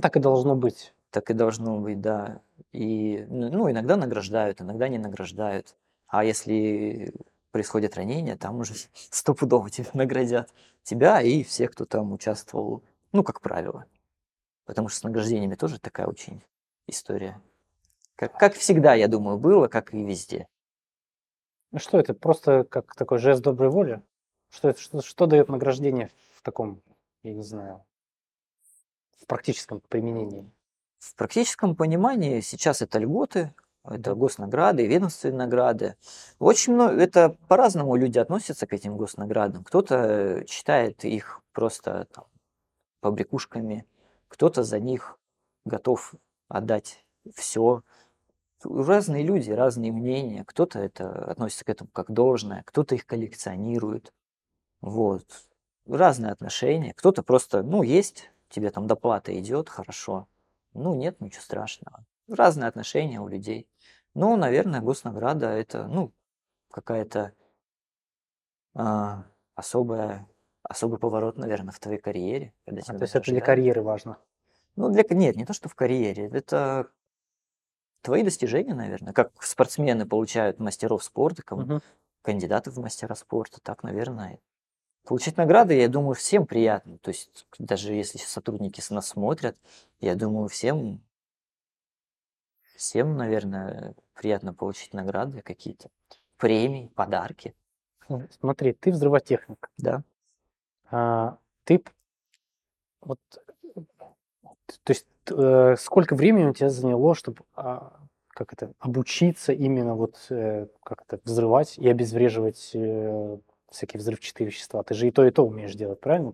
Так 0.00 0.16
и 0.16 0.20
должно 0.20 0.56
быть. 0.56 0.94
Так 1.10 1.30
и 1.30 1.34
должно 1.34 1.78
быть, 1.78 2.00
да. 2.00 2.40
И, 2.72 3.26
ну, 3.28 3.50
ну, 3.50 3.70
иногда 3.70 3.96
награждают, 3.96 4.60
иногда 4.60 4.88
не 4.88 4.98
награждают. 4.98 5.76
А 6.06 6.24
если 6.24 7.12
происходит 7.50 7.96
ранение, 7.96 8.36
там 8.36 8.60
уже 8.60 8.74
стопудово 8.94 9.70
тебя 9.70 9.88
наградят. 9.94 10.52
Тебя 10.82 11.20
и 11.20 11.42
всех, 11.42 11.72
кто 11.72 11.84
там 11.84 12.12
участвовал, 12.12 12.82
ну, 13.12 13.22
как 13.22 13.40
правило. 13.40 13.86
Потому 14.64 14.88
что 14.88 15.00
с 15.00 15.02
награждениями 15.02 15.56
тоже 15.56 15.80
такая 15.80 16.06
очень 16.06 16.42
история. 16.86 17.40
Как, 18.16 18.38
как 18.38 18.54
всегда, 18.54 18.94
я 18.94 19.08
думаю, 19.08 19.38
было, 19.38 19.66
как 19.68 19.92
и 19.94 20.04
везде. 20.04 20.46
Ну 21.72 21.78
Что 21.78 21.98
это? 21.98 22.14
Просто 22.14 22.64
как 22.64 22.94
такой 22.94 23.18
жест 23.18 23.42
доброй 23.42 23.70
воли? 23.70 24.02
Что 24.50 24.68
это? 24.68 24.80
Что, 24.80 25.00
что 25.02 25.26
дает 25.26 25.48
награждение 25.48 26.10
в 26.34 26.42
таком, 26.42 26.82
я 27.22 27.32
не 27.32 27.42
знаю, 27.42 27.84
в 29.20 29.26
практическом 29.26 29.80
применении? 29.80 30.50
В 31.00 31.14
практическом 31.14 31.74
понимании 31.74 32.40
сейчас 32.40 32.82
это 32.82 32.98
льготы, 32.98 33.54
это 33.84 34.14
госнаграды, 34.14 34.86
ведомственные 34.86 35.38
награды. 35.38 35.96
Очень 36.38 36.74
много, 36.74 37.00
это 37.00 37.36
по-разному 37.48 37.96
люди 37.96 38.18
относятся 38.18 38.66
к 38.66 38.74
этим 38.74 38.98
госнаградам. 38.98 39.64
Кто-то 39.64 40.44
считает 40.46 41.02
их 41.06 41.40
просто 41.52 42.06
там, 42.12 42.26
побрякушками, 43.00 43.86
кто-то 44.28 44.62
за 44.62 44.78
них 44.78 45.18
готов 45.64 46.14
отдать 46.48 47.02
все. 47.34 47.82
Разные 48.62 49.24
люди, 49.24 49.50
разные 49.50 49.92
мнения. 49.92 50.44
Кто-то 50.44 50.80
это 50.80 51.24
относится 51.30 51.64
к 51.64 51.70
этому 51.70 51.88
как 51.94 52.10
должное, 52.10 52.62
кто-то 52.66 52.94
их 52.94 53.06
коллекционирует. 53.06 54.12
Вот. 54.82 55.24
Разные 55.86 56.32
отношения. 56.32 56.92
Кто-то 56.92 57.22
просто, 57.22 57.62
ну, 57.62 57.82
есть, 57.82 58.30
тебе 58.50 58.70
там 58.70 58.86
доплата 58.86 59.36
идет, 59.38 59.70
хорошо. 59.70 60.28
Ну, 60.74 60.94
нет, 60.94 61.20
ничего 61.20 61.42
страшного. 61.42 62.04
Разные 62.28 62.68
отношения 62.68 63.20
у 63.20 63.28
людей. 63.28 63.68
Ну, 64.14 64.36
наверное, 64.36 64.80
госнаграда 64.80 65.48
это, 65.48 65.86
ну, 65.86 66.12
какая-то 66.70 67.32
а, 68.74 69.24
особая, 69.54 70.28
особый 70.62 70.98
поворот, 70.98 71.36
наверное, 71.36 71.72
в 71.72 71.80
твоей 71.80 71.98
карьере. 71.98 72.54
Когда 72.64 72.82
А, 72.86 72.94
то 72.98 73.02
есть 73.02 73.14
это 73.14 73.30
для 73.30 73.40
карьеры 73.40 73.82
важно. 73.82 74.18
Ну, 74.76 74.90
для, 74.90 75.04
нет, 75.10 75.36
не 75.36 75.44
то, 75.44 75.52
что 75.52 75.68
в 75.68 75.74
карьере. 75.74 76.28
Это 76.32 76.90
твои 78.02 78.22
достижения, 78.22 78.74
наверное. 78.74 79.12
Как 79.12 79.42
спортсмены 79.42 80.06
получают 80.06 80.58
мастеров 80.58 81.04
спорта, 81.04 81.42
ком- 81.42 81.62
Мгм. 81.62 81.82
кандидаты 82.22 82.70
в 82.70 82.78
мастера 82.78 83.14
спорта, 83.14 83.60
так, 83.60 83.82
наверное. 83.82 84.40
Получить 85.04 85.36
награды, 85.36 85.74
я 85.74 85.88
думаю, 85.88 86.14
всем 86.14 86.46
приятно. 86.46 86.98
То 86.98 87.10
есть, 87.10 87.46
даже 87.58 87.92
если 87.94 88.18
сотрудники 88.18 88.80
с 88.80 88.90
нас 88.90 89.08
смотрят, 89.08 89.56
я 90.00 90.14
думаю, 90.14 90.48
всем, 90.48 91.00
всем, 92.76 93.16
наверное, 93.16 93.94
приятно 94.14 94.54
получить 94.54 94.92
награды 94.92 95.42
какие-то, 95.42 95.90
премии, 96.36 96.92
подарки. 96.94 97.54
Ну, 98.08 98.26
Смотри, 98.38 98.72
ты 98.72 98.90
взрывотехник. 98.90 99.70
Да. 99.78 100.02
А, 100.90 101.38
ты 101.64 101.82
вот, 103.00 103.18
то 104.84 104.90
есть 104.90 105.06
э, 105.30 105.76
сколько 105.78 106.14
времени 106.14 106.46
у 106.46 106.54
тебя 106.54 106.68
заняло, 106.68 107.14
чтобы 107.14 107.44
как 107.54 108.52
это 108.52 108.72
обучиться 108.78 109.52
именно 109.52 109.94
вот 109.94 110.16
э, 110.30 110.66
как 110.82 111.02
это 111.06 111.20
взрывать 111.24 111.78
и 111.78 111.88
обезвреживать 111.88 112.70
э, 112.74 113.38
всякие 113.70 114.00
взрывчатые 114.00 114.46
вещества? 114.46 114.82
Ты 114.82 114.94
же 114.94 115.08
и 115.08 115.10
то 115.10 115.24
и 115.24 115.30
то 115.30 115.46
умеешь 115.46 115.74
делать, 115.74 116.00
правильно? 116.00 116.32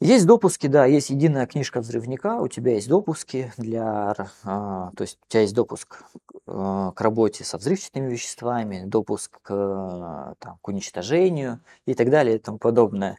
Есть 0.00 0.26
допуски, 0.26 0.66
да, 0.66 0.84
есть 0.84 1.08
единая 1.08 1.46
книжка 1.46 1.80
взрывника, 1.80 2.36
у 2.40 2.48
тебя 2.48 2.74
есть 2.74 2.88
допуски 2.88 3.50
для, 3.56 4.14
а, 4.44 4.90
то 4.94 5.02
есть 5.02 5.18
у 5.22 5.30
тебя 5.30 5.40
есть 5.40 5.54
допуск 5.54 6.02
а, 6.46 6.92
к 6.92 7.00
работе 7.00 7.44
со 7.44 7.56
взрывчатыми 7.56 8.10
веществами, 8.10 8.84
допуск 8.84 9.40
к, 9.40 10.34
там, 10.38 10.58
к 10.60 10.68
уничтожению 10.68 11.60
и 11.86 11.94
так 11.94 12.10
далее 12.10 12.36
и 12.36 12.38
тому 12.38 12.58
подобное. 12.58 13.18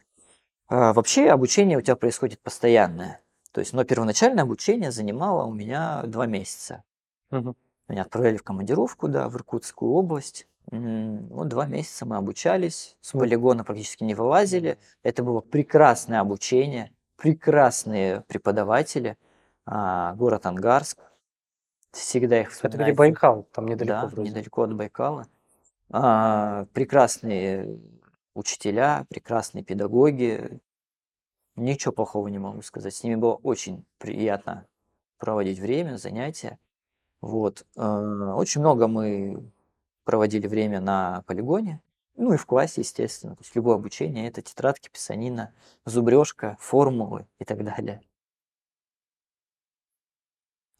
А, 0.68 0.92
Вообще 0.92 1.30
обучение 1.30 1.78
у 1.78 1.80
тебя 1.80 1.96
происходит 1.96 2.40
постоянное. 2.40 3.20
То 3.50 3.60
есть, 3.60 3.72
но 3.72 3.82
первоначальное 3.82 4.44
обучение 4.44 4.92
занимало 4.92 5.46
у 5.46 5.52
меня 5.52 6.02
два 6.04 6.26
месяца. 6.26 6.84
Мгм. 7.30 7.56
Меня 7.88 8.02
отправляли 8.02 8.36
в 8.36 8.44
командировку, 8.44 9.08
да, 9.08 9.28
в 9.28 9.34
Иркутскую 9.34 9.90
область. 9.92 10.46
Вот 10.70 11.48
два 11.48 11.66
месяца 11.66 12.04
мы 12.04 12.16
обучались, 12.16 12.96
с 13.00 13.12
полигона 13.12 13.64
практически 13.64 14.04
не 14.04 14.14
вылазили. 14.14 14.78
Это 15.02 15.22
было 15.22 15.40
прекрасное 15.40 16.20
обучение, 16.20 16.92
прекрасные 17.16 18.20
преподаватели. 18.22 19.16
А, 19.64 20.14
Город 20.14 20.46
Ангарск. 20.46 20.98
Всегда 21.92 22.40
их 22.40 22.48
Это 22.48 22.68
где 22.68 22.68
вспоминаю. 22.68 22.94
Байкал, 22.96 23.42
там 23.52 23.66
недалеко 23.66 24.00
Да, 24.02 24.06
вроде. 24.08 24.30
недалеко 24.30 24.62
от 24.62 24.74
Байкала. 24.74 25.26
А, 25.90 26.66
прекрасные 26.74 27.78
учителя, 28.34 29.06
прекрасные 29.08 29.64
педагоги. 29.64 30.60
Ничего 31.56 31.92
плохого 31.92 32.28
не 32.28 32.38
могу 32.38 32.60
сказать. 32.62 32.94
С 32.94 33.02
ними 33.02 33.14
было 33.16 33.34
очень 33.42 33.84
приятно 33.98 34.66
проводить 35.18 35.58
время, 35.58 35.96
занятия. 35.96 36.58
Вот. 37.20 37.64
э, 37.76 37.80
Очень 37.82 38.60
много 38.60 38.86
мы 38.86 39.50
проводили 40.08 40.46
время 40.46 40.80
на 40.80 41.22
полигоне. 41.26 41.82
Ну 42.16 42.32
и 42.32 42.38
в 42.38 42.46
классе, 42.46 42.80
естественно. 42.80 43.36
То 43.36 43.42
есть 43.42 43.54
любое 43.54 43.74
обучение 43.74 44.26
это 44.26 44.40
тетрадки, 44.40 44.88
писанина, 44.88 45.52
зубрежка, 45.84 46.56
формулы 46.60 47.26
и 47.38 47.44
так 47.44 47.62
далее. 47.62 48.00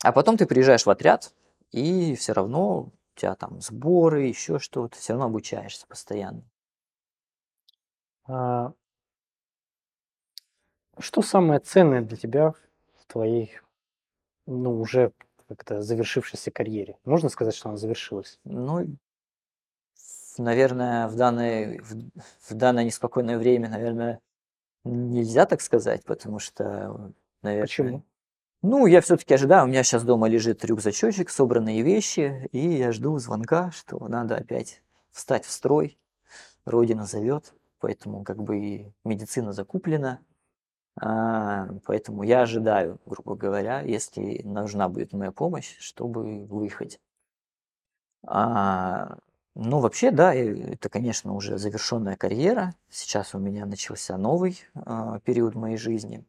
А 0.03 0.13
потом 0.13 0.39
ты 0.39 0.47
приезжаешь 0.47 0.87
в 0.87 0.89
отряд, 0.89 1.35
и 1.73 2.15
все 2.15 2.33
равно 2.33 2.85
у 2.85 2.93
тебя 3.17 3.35
там 3.35 3.61
сборы, 3.61 4.23
еще 4.23 4.59
что-то, 4.59 4.97
все 4.97 5.13
равно 5.13 5.27
обучаешься 5.27 5.87
постоянно. 5.87 6.43
А, 8.27 8.73
Что 10.99 11.21
самое 11.21 11.61
ценное 11.61 12.01
для 12.01 12.17
тебя 12.17 12.53
в 12.97 13.05
твоей, 13.07 13.59
ну, 14.47 14.81
уже 14.81 15.13
как-то 15.49 15.83
завершившейся 15.83 16.51
карьере? 16.51 16.97
Можно 17.05 17.29
сказать, 17.29 17.55
что 17.55 17.69
она 17.69 17.77
завершилась? 17.77 18.41
Ну, 18.45 18.87
наверное, 20.39 21.09
в 21.09 21.17
данное, 21.17 21.81
в, 21.83 21.95
в 22.51 22.55
данное 22.55 22.85
неспокойное 22.85 23.39
время, 23.39 23.69
наверное, 23.69 24.21
нельзя 24.85 25.47
так 25.47 25.61
сказать, 25.61 26.05
потому 26.05 26.39
что, 26.39 27.13
наверное... 27.43 27.67
Почему? 27.67 28.03
Ну, 28.63 28.87
я 28.87 29.01
все-таки 29.01 29.35
ожидаю, 29.35 29.65
у 29.65 29.69
меня 29.69 29.85
сейчас 29.85 30.03
дома 30.03 30.29
лежит 30.29 30.65
рюкзачочек, 30.65 31.31
собранные 31.31 31.83
вещи, 31.83 32.49
и 32.51 32.59
я 32.59 32.91
жду 32.91 33.17
звонка, 33.19 33.71
что 33.71 33.99
надо 34.09 34.37
опять 34.37 34.83
встать 35.13 35.45
в 35.45 35.51
строй, 35.51 35.97
Родина 36.65 37.07
зовет, 37.07 37.55
поэтому 37.79 38.25
как 38.25 38.43
бы 38.43 38.59
и 38.59 38.93
медицина 39.05 39.53
закуплена, 39.53 40.21
а, 41.01 41.69
поэтому 41.85 42.25
я 42.25 42.43
ожидаю, 42.43 43.01
грубо 43.07 43.37
говоря, 43.37 43.81
если 43.83 44.43
нужна 44.43 44.89
будет 44.89 45.13
моя 45.13 45.31
помощь, 45.31 45.77
чтобы 45.79 46.45
выехать. 46.47 47.01
А, 48.27 49.19
ну, 49.61 49.81
вообще, 49.81 50.13
да, 50.13 50.33
это, 50.33 50.89
конечно, 50.89 51.35
уже 51.35 51.59
завершенная 51.59 52.17
карьера. 52.17 52.75
Сейчас 52.91 53.35
у 53.35 53.39
меня 53.41 53.67
начался 53.67 54.17
новый 54.17 54.63
а, 54.77 55.19
период 55.21 55.57
моей 55.57 55.77
жизни. 55.77 56.25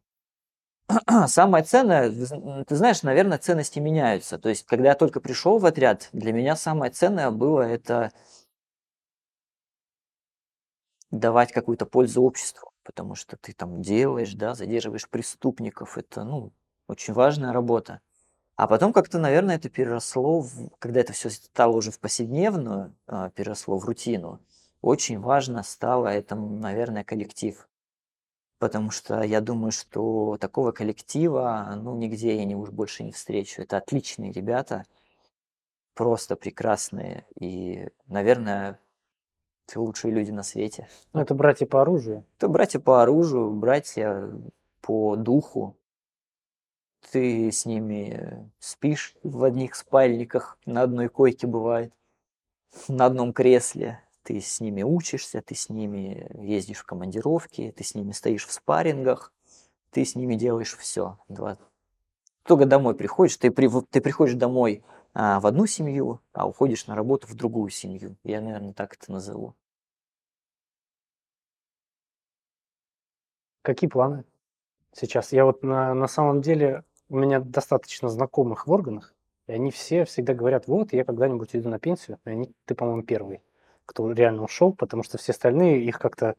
Самое 1.28 1.64
ценное, 1.64 2.10
ты 2.10 2.76
знаешь, 2.76 3.04
наверное, 3.04 3.38
ценности 3.38 3.78
меняются. 3.78 4.40
То 4.40 4.50
есть, 4.50 4.66
когда 4.66 4.90
я 4.90 4.96
только 4.96 5.22
пришел 5.22 5.60
в 5.60 5.66
отряд, 5.68 6.10
для 6.12 6.34
меня 6.34 6.56
самое 6.56 6.92
ценное 6.92 7.30
было 7.30 7.62
это 7.62 8.12
давать 11.12 11.52
какую-то 11.52 11.86
пользу 11.86 12.24
обществу, 12.24 12.72
потому 12.84 13.14
что 13.14 13.38
ты 13.38 13.54
там 13.54 13.84
делаешь, 13.84 14.34
да, 14.34 14.56
задерживаешь 14.56 15.08
преступников, 15.08 16.00
это, 16.00 16.24
ну, 16.24 16.52
очень 16.88 17.14
важная 17.14 17.54
работа. 17.54 18.02
А 18.60 18.68
потом 18.68 18.92
как-то, 18.92 19.20
наверное, 19.20 19.56
это 19.56 19.70
переросло, 19.70 20.42
в- 20.42 20.70
когда 20.80 21.00
это 21.00 21.14
все 21.14 21.30
стало 21.30 21.78
уже 21.78 21.92
в 21.92 22.00
повседневную, 22.02 22.94
а, 23.08 23.30
переросло 23.30 23.78
в 23.78 23.86
рутину, 23.86 24.42
очень 24.82 25.18
важно 25.18 25.64
стало 25.64 26.10
это, 26.10 26.36
м, 26.36 26.60
наверное, 26.60 27.06
коллектив. 27.06 27.70
Потому 28.60 28.92
что 28.92 29.24
я 29.24 29.42
думаю, 29.42 29.72
что 29.72 30.38
такого 30.42 30.74
коллектива, 30.74 31.74
ну, 31.82 31.96
нигде 31.96 32.36
я 32.36 32.44
не 32.44 32.56
уж 32.56 32.70
больше 32.72 33.04
не 33.04 33.14
встречу. 33.14 33.62
Это 33.62 33.78
отличные 33.78 34.34
ребята, 34.34 34.84
просто 35.94 36.36
прекрасные. 36.36 37.26
И, 37.40 37.88
наверное, 38.08 38.78
это 39.68 39.82
лучшие 39.82 40.14
люди 40.14 40.32
на 40.32 40.44
свете. 40.44 40.90
Ну, 41.14 41.22
это 41.22 41.36
братья 41.36 41.66
по 41.66 41.82
оружию. 41.82 42.26
Это 42.38 42.50
братья 42.50 42.80
по 42.80 43.02
оружию, 43.04 43.52
братья 43.52 44.30
по 44.82 45.16
духу. 45.16 45.79
Ты 47.12 47.52
с 47.52 47.66
ними 47.66 48.52
спишь 48.60 49.16
в 49.24 49.44
одних 49.44 49.76
спальниках, 49.76 50.58
на 50.66 50.84
одной 50.84 51.10
койке 51.10 51.48
бывает, 51.48 51.94
на 52.88 53.06
одном 53.06 53.34
кресле. 53.34 54.04
Ты 54.24 54.42
с 54.42 54.60
ними 54.60 54.84
учишься, 54.84 55.42
ты 55.42 55.56
с 55.56 55.70
ними 55.70 56.30
ездишь 56.40 56.80
в 56.80 56.86
командировки, 56.86 57.74
ты 57.76 57.84
с 57.84 57.96
ними 57.96 58.12
стоишь 58.12 58.46
в 58.46 58.52
спаррингах, 58.52 59.34
ты 59.92 60.06
с 60.06 60.16
ними 60.16 60.36
делаешь 60.36 60.78
все. 60.78 61.18
Только 62.44 62.66
домой 62.66 62.96
приходишь, 62.96 63.38
ты, 63.38 63.52
при, 63.52 63.70
ты 63.90 64.02
приходишь 64.02 64.36
домой 64.36 64.84
а, 65.14 65.40
в 65.40 65.48
одну 65.48 65.66
семью, 65.66 66.22
а 66.34 66.48
уходишь 66.48 66.88
на 66.88 66.96
работу 66.96 67.28
в 67.28 67.36
другую 67.36 67.70
семью. 67.70 68.16
Я, 68.24 68.42
наверное, 68.42 68.74
так 68.74 68.96
это 68.96 69.12
назову. 69.12 69.56
Какие 73.62 73.90
планы 73.90 74.24
сейчас? 74.94 75.32
Я 75.32 75.46
вот 75.46 75.64
на, 75.64 75.94
на 75.94 76.08
самом 76.08 76.42
деле, 76.42 76.84
у 77.10 77.18
меня 77.18 77.40
достаточно 77.40 78.10
знакомых 78.10 78.68
в 78.68 78.72
органах, 78.72 79.14
и 79.48 79.52
они 79.52 79.72
все 79.72 80.06
всегда 80.06 80.34
говорят, 80.34 80.68
вот, 80.68 80.94
я 80.94 81.04
когда-нибудь 81.04 81.56
иду 81.56 81.70
на 81.70 81.80
пенсию, 81.80 82.20
и 82.26 82.30
они, 82.30 82.52
ты, 82.66 82.76
по-моему, 82.76 83.04
первый, 83.04 83.42
кто 83.86 84.12
реально 84.12 84.44
ушел, 84.44 84.74
потому 84.74 85.04
что 85.04 85.18
все 85.18 85.32
остальные 85.32 85.84
их 85.84 86.00
как-то... 86.00 86.36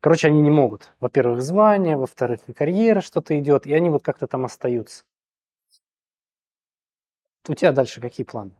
Короче, 0.00 0.28
они 0.28 0.40
не 0.40 0.50
могут. 0.50 0.92
Во-первых, 1.00 1.42
звание, 1.42 1.96
во-вторых, 1.96 2.40
и 2.46 2.52
карьера 2.52 3.00
что-то 3.00 3.38
идет, 3.38 3.66
и 3.66 3.74
они 3.74 3.90
вот 3.90 4.02
как-то 4.02 4.26
там 4.26 4.44
остаются. 4.44 5.04
У 7.48 7.54
тебя 7.54 7.72
дальше 7.72 8.00
какие 8.00 8.24
планы? 8.24 8.52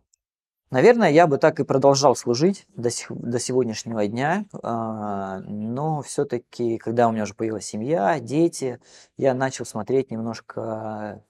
Наверное, 0.73 1.11
я 1.11 1.27
бы 1.27 1.37
так 1.37 1.61
и 1.61 1.65
продолжал 1.65 2.17
служить 2.17 2.65
до, 2.69 2.89
сих, 2.89 3.13
до 3.13 3.39
сегодняшнего 3.39 4.07
дня, 4.07 4.47
а, 4.63 5.41
но 5.41 6.01
все-таки, 6.01 6.79
когда 6.79 7.09
у 7.09 7.13
меня 7.13 7.25
уже 7.25 7.35
появилась 7.35 7.67
семья, 7.67 8.19
дети, 8.19 8.81
я 9.19 9.35
начал 9.35 9.67
смотреть 9.67 10.11
немножко 10.11 11.23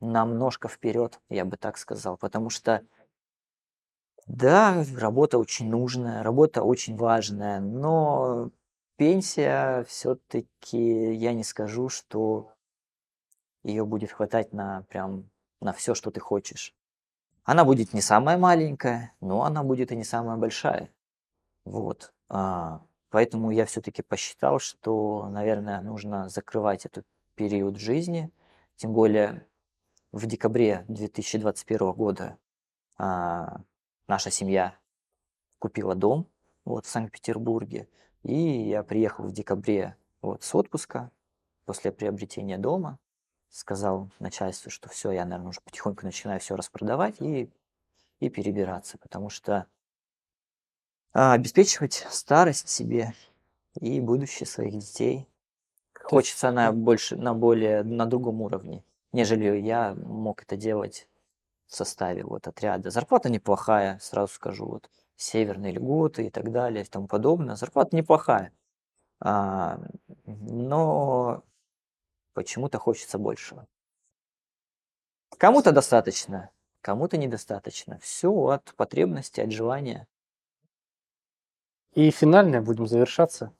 намножко 0.00 0.68
вперед, 0.68 1.18
я 1.30 1.46
бы 1.46 1.56
так 1.56 1.78
сказал. 1.78 2.18
Потому 2.18 2.50
что, 2.50 2.82
да, 4.26 4.84
работа 4.94 5.38
очень 5.38 5.70
нужная, 5.70 6.22
работа 6.22 6.62
очень 6.62 6.94
важная, 6.94 7.60
но 7.60 8.50
пенсия 8.96 9.84
все-таки, 9.84 11.14
я 11.14 11.32
не 11.32 11.44
скажу, 11.44 11.88
что 11.88 12.52
ее 13.64 13.86
будет 13.86 14.12
хватать 14.12 14.52
на 14.52 14.82
прям 14.90 15.30
на 15.62 15.72
все, 15.72 15.94
что 15.94 16.10
ты 16.10 16.20
хочешь. 16.20 16.74
Она 17.44 17.64
будет 17.64 17.92
не 17.92 18.00
самая 18.00 18.38
маленькая, 18.38 19.14
но 19.20 19.42
она 19.42 19.64
будет 19.64 19.90
и 19.90 19.96
не 19.96 20.04
самая 20.04 20.36
большая. 20.36 20.90
Вот. 21.64 22.12
А, 22.28 22.82
поэтому 23.10 23.50
я 23.50 23.66
все-таки 23.66 24.02
посчитал, 24.02 24.60
что, 24.60 25.28
наверное, 25.28 25.80
нужно 25.80 26.28
закрывать 26.28 26.86
этот 26.86 27.04
период 27.34 27.78
жизни. 27.78 28.30
Тем 28.76 28.92
более 28.92 29.46
в 30.12 30.26
декабре 30.26 30.84
2021 30.88 31.92
года 31.92 32.38
а, 32.96 33.60
наша 34.06 34.30
семья 34.30 34.76
купила 35.58 35.94
дом 35.96 36.28
вот, 36.64 36.86
в 36.86 36.88
Санкт-Петербурге. 36.88 37.88
И 38.22 38.36
я 38.68 38.84
приехал 38.84 39.24
в 39.24 39.32
декабре 39.32 39.96
вот, 40.20 40.44
с 40.44 40.54
отпуска 40.54 41.10
после 41.64 41.90
приобретения 41.90 42.58
дома 42.58 42.98
сказал 43.52 44.08
начальству, 44.18 44.70
что 44.70 44.88
все, 44.88 45.12
я, 45.12 45.24
наверное, 45.24 45.50
уже 45.50 45.60
потихоньку 45.60 46.04
начинаю 46.04 46.40
все 46.40 46.56
распродавать 46.56 47.20
и, 47.20 47.50
и 48.18 48.28
перебираться, 48.30 48.98
потому 48.98 49.28
что 49.28 49.66
а, 51.12 51.34
обеспечивать 51.34 52.06
старость 52.10 52.70
себе 52.70 53.12
и 53.78 54.00
будущее 54.00 54.46
своих 54.46 54.78
детей 54.78 55.28
хочется 55.92 56.50
на 56.50 56.72
больше, 56.72 57.16
на 57.16 57.34
более, 57.34 57.82
на 57.82 58.06
другом 58.06 58.40
уровне, 58.40 58.82
нежели 59.12 59.58
я 59.58 59.94
мог 59.94 60.42
это 60.42 60.56
делать 60.56 61.06
в 61.66 61.76
составе 61.76 62.24
вот 62.24 62.48
отряда. 62.48 62.90
Зарплата 62.90 63.28
неплохая, 63.28 63.98
сразу 64.00 64.32
скажу, 64.32 64.66
вот 64.66 64.90
северные 65.16 65.72
льготы 65.72 66.26
и 66.26 66.30
так 66.30 66.50
далее 66.50 66.84
и 66.84 66.88
тому 66.88 67.06
подобное. 67.06 67.56
Зарплата 67.56 67.94
неплохая, 67.94 68.50
а, 69.20 69.78
но 70.24 71.44
почему-то 72.34 72.78
хочется 72.78 73.18
большего. 73.18 73.66
Кому-то 75.38 75.72
достаточно, 75.72 76.50
кому-то 76.80 77.16
недостаточно. 77.16 77.98
Все 78.00 78.32
от 78.48 78.74
потребности, 78.74 79.40
от 79.40 79.50
желания. 79.50 80.06
И 81.94 82.10
финальное, 82.10 82.62
будем 82.62 82.86
завершаться. 82.86 83.54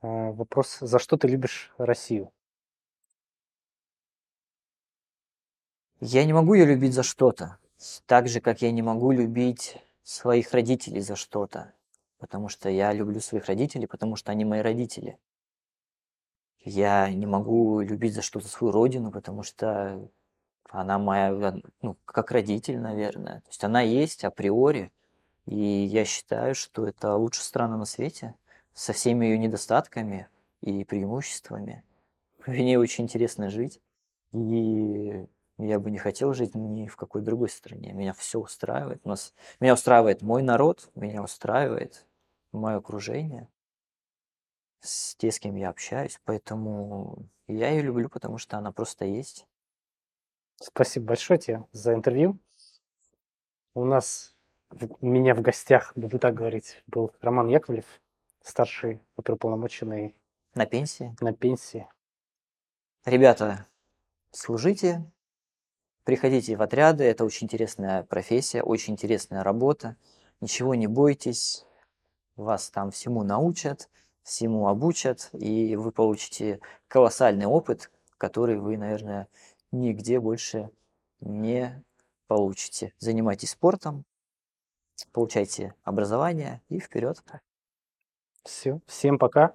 А, 0.00 0.32
вопрос, 0.32 0.78
за 0.80 0.98
что 0.98 1.16
ты 1.16 1.28
любишь 1.28 1.72
Россию? 1.78 2.32
Я 6.00 6.24
не 6.24 6.32
могу 6.32 6.54
ее 6.54 6.66
любить 6.66 6.92
за 6.92 7.02
что-то. 7.02 7.58
Так 8.06 8.28
же, 8.28 8.40
как 8.40 8.62
я 8.62 8.70
не 8.70 8.82
могу 8.82 9.10
любить 9.10 9.78
своих 10.02 10.52
родителей 10.52 11.00
за 11.00 11.16
что-то. 11.16 11.72
Потому 12.18 12.48
что 12.48 12.68
я 12.68 12.92
люблю 12.92 13.20
своих 13.20 13.46
родителей, 13.46 13.86
потому 13.86 14.16
что 14.16 14.30
они 14.30 14.44
мои 14.44 14.60
родители. 14.60 15.18
Я 16.64 17.10
не 17.10 17.26
могу 17.26 17.80
любить 17.80 18.14
за 18.14 18.22
что-то 18.22 18.48
свою 18.48 18.72
родину, 18.72 19.12
потому 19.12 19.42
что 19.42 20.08
она 20.70 20.98
моя, 20.98 21.60
ну, 21.82 21.96
как 22.06 22.30
родитель, 22.32 22.80
наверное. 22.80 23.40
То 23.40 23.48
есть 23.48 23.62
она 23.64 23.82
есть 23.82 24.24
априори, 24.24 24.90
и 25.44 25.54
я 25.56 26.06
считаю, 26.06 26.54
что 26.54 26.86
это 26.86 27.16
лучшая 27.16 27.44
страна 27.44 27.76
на 27.76 27.84
свете, 27.84 28.34
со 28.72 28.94
всеми 28.94 29.26
ее 29.26 29.38
недостатками 29.38 30.28
и 30.62 30.84
преимуществами. 30.84 31.84
В 32.38 32.48
ней 32.48 32.76
очень 32.76 33.04
интересно 33.04 33.50
жить, 33.50 33.82
и 34.32 35.26
я 35.58 35.78
бы 35.78 35.90
не 35.90 35.98
хотел 35.98 36.32
жить 36.32 36.54
ни 36.54 36.86
в 36.86 36.96
какой 36.96 37.20
другой 37.20 37.50
стране. 37.50 37.92
Меня 37.92 38.14
все 38.14 38.40
устраивает. 38.40 39.02
У 39.04 39.10
нас, 39.10 39.34
меня 39.60 39.74
устраивает 39.74 40.22
мой 40.22 40.42
народ, 40.42 40.90
меня 40.94 41.22
устраивает 41.22 42.06
мое 42.52 42.76
окружение 42.76 43.48
с 44.84 45.16
те, 45.16 45.30
с 45.30 45.40
кем 45.40 45.56
я 45.56 45.70
общаюсь, 45.70 46.20
поэтому 46.24 47.28
я 47.48 47.70
ее 47.70 47.82
люблю, 47.82 48.08
потому 48.08 48.38
что 48.38 48.58
она 48.58 48.70
просто 48.70 49.04
есть. 49.04 49.46
Спасибо 50.56 51.06
большое 51.06 51.38
тебе 51.38 51.64
за 51.72 51.94
интервью. 51.94 52.38
У 53.74 53.84
нас, 53.84 54.36
у 54.70 55.06
меня 55.06 55.34
в 55.34 55.40
гостях, 55.40 55.92
буду 55.96 56.18
так 56.18 56.34
говорить, 56.34 56.82
был 56.86 57.12
Роман 57.20 57.48
Яковлев, 57.48 57.86
старший 58.42 59.00
оперуполномоченный 59.16 60.14
На 60.54 60.66
пенсии. 60.66 61.16
на 61.20 61.32
пенсии. 61.32 61.88
Ребята, 63.04 63.66
служите, 64.30 65.10
приходите 66.04 66.56
в 66.56 66.62
отряды, 66.62 67.04
это 67.04 67.24
очень 67.24 67.46
интересная 67.46 68.04
профессия, 68.04 68.62
очень 68.62 68.92
интересная 68.92 69.42
работа. 69.42 69.96
Ничего 70.40 70.74
не 70.74 70.86
бойтесь, 70.86 71.66
вас 72.36 72.70
там 72.70 72.90
всему 72.90 73.22
научат 73.22 73.88
всему 74.24 74.66
обучат, 74.68 75.28
и 75.32 75.76
вы 75.76 75.92
получите 75.92 76.60
колоссальный 76.88 77.46
опыт, 77.46 77.92
который 78.18 78.58
вы, 78.58 78.76
наверное, 78.76 79.28
нигде 79.70 80.18
больше 80.18 80.70
не 81.20 81.84
получите. 82.26 82.92
Занимайтесь 82.98 83.50
спортом, 83.50 84.04
получайте 85.12 85.74
образование 85.84 86.62
и 86.68 86.80
вперед. 86.80 87.22
Все, 88.42 88.80
всем 88.86 89.18
пока. 89.18 89.54